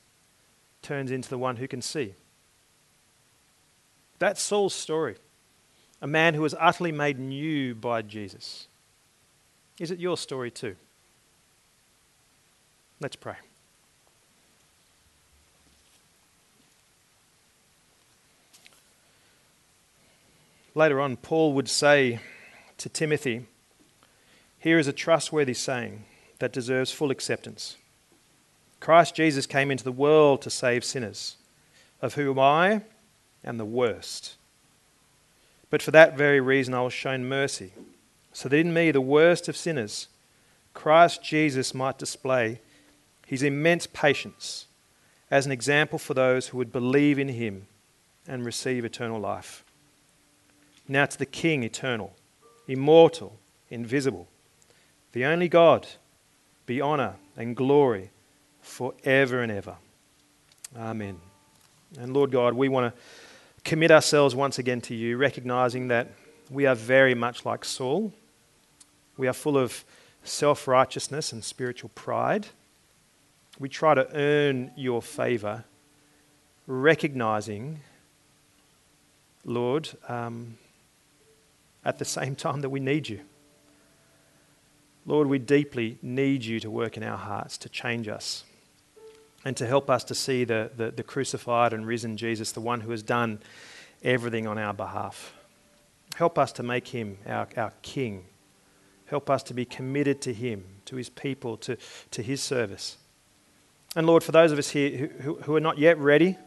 turns 0.82 1.12
into 1.12 1.30
the 1.30 1.38
one 1.38 1.58
who 1.58 1.68
can 1.68 1.82
see. 1.82 2.16
That's 4.20 4.42
Saul's 4.42 4.74
story. 4.74 5.18
A 6.02 6.08
man 6.08 6.34
who 6.34 6.42
was 6.42 6.56
utterly 6.60 6.92
made 6.92 7.20
new 7.20 7.76
by 7.76 8.02
Jesus. 8.02 8.68
Is 9.80 9.92
it 9.92 10.00
your 10.00 10.18
story 10.18 10.52
too? 10.52 10.76
Let's 13.04 13.18
pray. 13.18 13.36
Later 20.74 21.02
on, 21.02 21.18
Paul 21.18 21.52
would 21.52 21.68
say 21.68 22.22
to 22.78 22.88
Timothy, 22.88 23.46
Here 24.58 24.80
is 24.80 24.88
a 24.88 24.94
trustworthy 24.94 25.54
saying 25.54 26.06
that 26.40 26.54
deserves 26.54 26.94
full 26.94 27.12
acceptance. 27.12 27.76
Christ 28.80 29.16
Jesus 29.16 29.46
came 29.48 29.70
into 29.70 29.84
the 29.84 29.92
world 29.92 30.42
to 30.44 30.50
save 30.50 30.86
sinners, 30.86 31.36
of 32.02 32.14
whom 32.14 32.40
I 32.40 32.84
am 33.44 33.58
the 33.58 33.66
worst. 33.66 34.36
But 35.70 35.82
for 35.82 35.92
that 35.92 36.18
very 36.18 36.40
reason 36.40 36.74
I 36.74 36.84
was 36.84 36.94
shown 36.94 37.28
mercy, 37.28 37.74
so 38.32 38.48
that 38.48 38.56
in 38.56 38.74
me, 38.74 38.92
the 38.92 39.02
worst 39.02 39.50
of 39.50 39.58
sinners, 39.58 40.08
Christ 40.74 41.22
Jesus 41.22 41.74
might 41.74 41.98
display 42.00 42.62
his 43.26 43.44
immense 43.44 43.88
patience 43.88 44.68
as 45.32 45.46
an 45.46 45.52
example 45.52 45.98
for 45.98 46.14
those 46.14 46.48
who 46.48 46.58
would 46.58 46.72
believe 46.72 47.18
in 47.18 47.30
him 47.30 47.68
and 48.28 48.46
receive 48.46 48.86
eternal 48.86 49.20
life. 49.20 49.64
Now 50.88 51.06
to 51.06 51.18
the 51.18 51.26
King 51.26 51.64
eternal, 51.64 52.14
immortal, 52.68 53.38
invisible, 53.70 54.28
the 55.14 55.26
only 55.26 55.48
God, 55.48 55.88
be 56.66 56.82
honour 56.82 57.16
and 57.36 57.56
glory 57.56 58.12
forever 58.62 59.42
and 59.42 59.52
ever. 59.52 59.76
Amen. 60.78 61.20
And 62.00 62.14
Lord 62.14 62.32
God, 62.32 62.54
we 62.54 62.70
want 62.70 62.94
to 62.94 63.02
commit 63.64 63.92
ourselves 63.92 64.36
once 64.36 64.60
again 64.60 64.82
to 64.82 64.96
you, 64.96 65.18
recognizing 65.18 65.88
that 65.90 66.10
we 66.50 66.66
are 66.66 66.76
very 66.76 67.16
much 67.16 67.46
like 67.46 67.64
Saul. 67.64 68.14
We 69.18 69.28
are 69.28 69.34
full 69.34 69.58
of 69.58 69.84
self 70.24 70.68
righteousness 70.68 71.32
and 71.32 71.44
spiritual 71.44 71.92
pride. 71.94 72.48
We 73.60 73.70
try 73.70 73.94
to 73.94 74.08
earn 74.16 74.72
your 74.76 75.02
favor, 75.02 75.66
recognizing, 76.66 77.82
Lord, 79.46 79.90
um, 80.08 80.58
at 81.86 82.00
the 82.00 82.06
same 82.20 82.36
time 82.36 82.62
that 82.62 82.70
we 82.70 82.80
need 82.80 83.10
you. 83.10 83.22
Lord, 85.06 85.28
we 85.28 85.38
deeply 85.38 85.98
need 86.02 86.46
you 86.46 86.60
to 86.62 86.72
work 86.72 86.96
in 86.96 87.04
our 87.04 87.18
hearts, 87.18 87.58
to 87.60 87.70
change 87.70 88.08
us, 88.08 88.46
and 89.44 89.56
to 89.58 89.68
help 89.68 89.90
us 89.90 90.04
to 90.06 90.16
see 90.16 90.46
the, 90.46 90.72
the, 90.76 90.92
the, 90.92 91.04
crucified 91.04 91.74
and 91.74 91.86
risen 91.86 92.16
Jesus, 92.16 92.54
the 92.54 92.62
one 92.62 92.82
who 92.82 92.92
has 92.92 93.04
done 93.04 93.40
everything 94.02 94.48
on 94.48 94.58
our 94.58 94.74
behalf. 94.74 95.34
Help 96.16 96.38
us 96.38 96.54
to 96.54 96.64
make 96.64 96.88
him 96.88 97.18
our, 97.28 97.50
our 97.58 97.74
King. 97.82 98.24
Help 99.08 99.30
us 99.30 99.44
to 99.44 99.54
be 99.54 99.66
committed 99.66 100.22
to 100.22 100.34
him, 100.34 100.64
to 100.86 100.96
his 100.96 101.10
people, 101.10 101.58
to, 101.58 101.78
to 102.12 102.22
his 102.22 102.42
service. 102.42 102.98
And 103.96 104.08
Lord, 104.08 104.24
for 104.24 104.32
those 104.32 104.52
of 104.52 104.58
us 104.58 104.70
here 104.70 105.08
who, 105.22 105.36
who 105.36 105.56
are 105.56 105.60
not 105.60 105.78
yet 105.78 105.98
ready, 105.98 106.38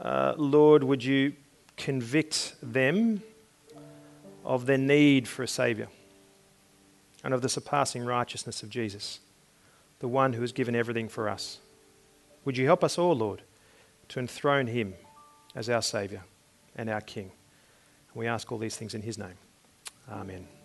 uh, 0.00 0.34
Lord, 0.36 0.84
would 0.84 1.02
you 1.02 1.34
convict 1.76 2.54
them 2.62 3.22
of 4.44 4.66
their 4.66 4.78
need 4.78 5.26
for 5.26 5.42
a 5.42 5.48
Saviour 5.48 5.88
and 7.24 7.34
of 7.34 7.42
the 7.42 7.48
surpassing 7.48 8.04
righteousness 8.04 8.62
of 8.62 8.70
Jesus, 8.70 9.20
the 9.98 10.08
one 10.08 10.32
who 10.32 10.40
has 10.42 10.52
given 10.52 10.76
everything 10.76 11.08
for 11.08 11.28
us? 11.28 11.58
Would 12.44 12.56
you 12.56 12.66
help 12.66 12.84
us 12.84 12.98
all, 12.98 13.14
Lord, 13.14 13.42
to 14.10 14.20
enthrone 14.20 14.68
him 14.68 14.94
as 15.54 15.68
our 15.68 15.82
Saviour 15.82 16.22
and 16.76 16.88
our 16.88 17.00
King? 17.00 17.32
We 18.14 18.26
ask 18.26 18.50
all 18.50 18.58
these 18.58 18.76
things 18.76 18.94
in 18.94 19.02
his 19.02 19.18
name. 19.18 19.36
Amen. 20.10 20.57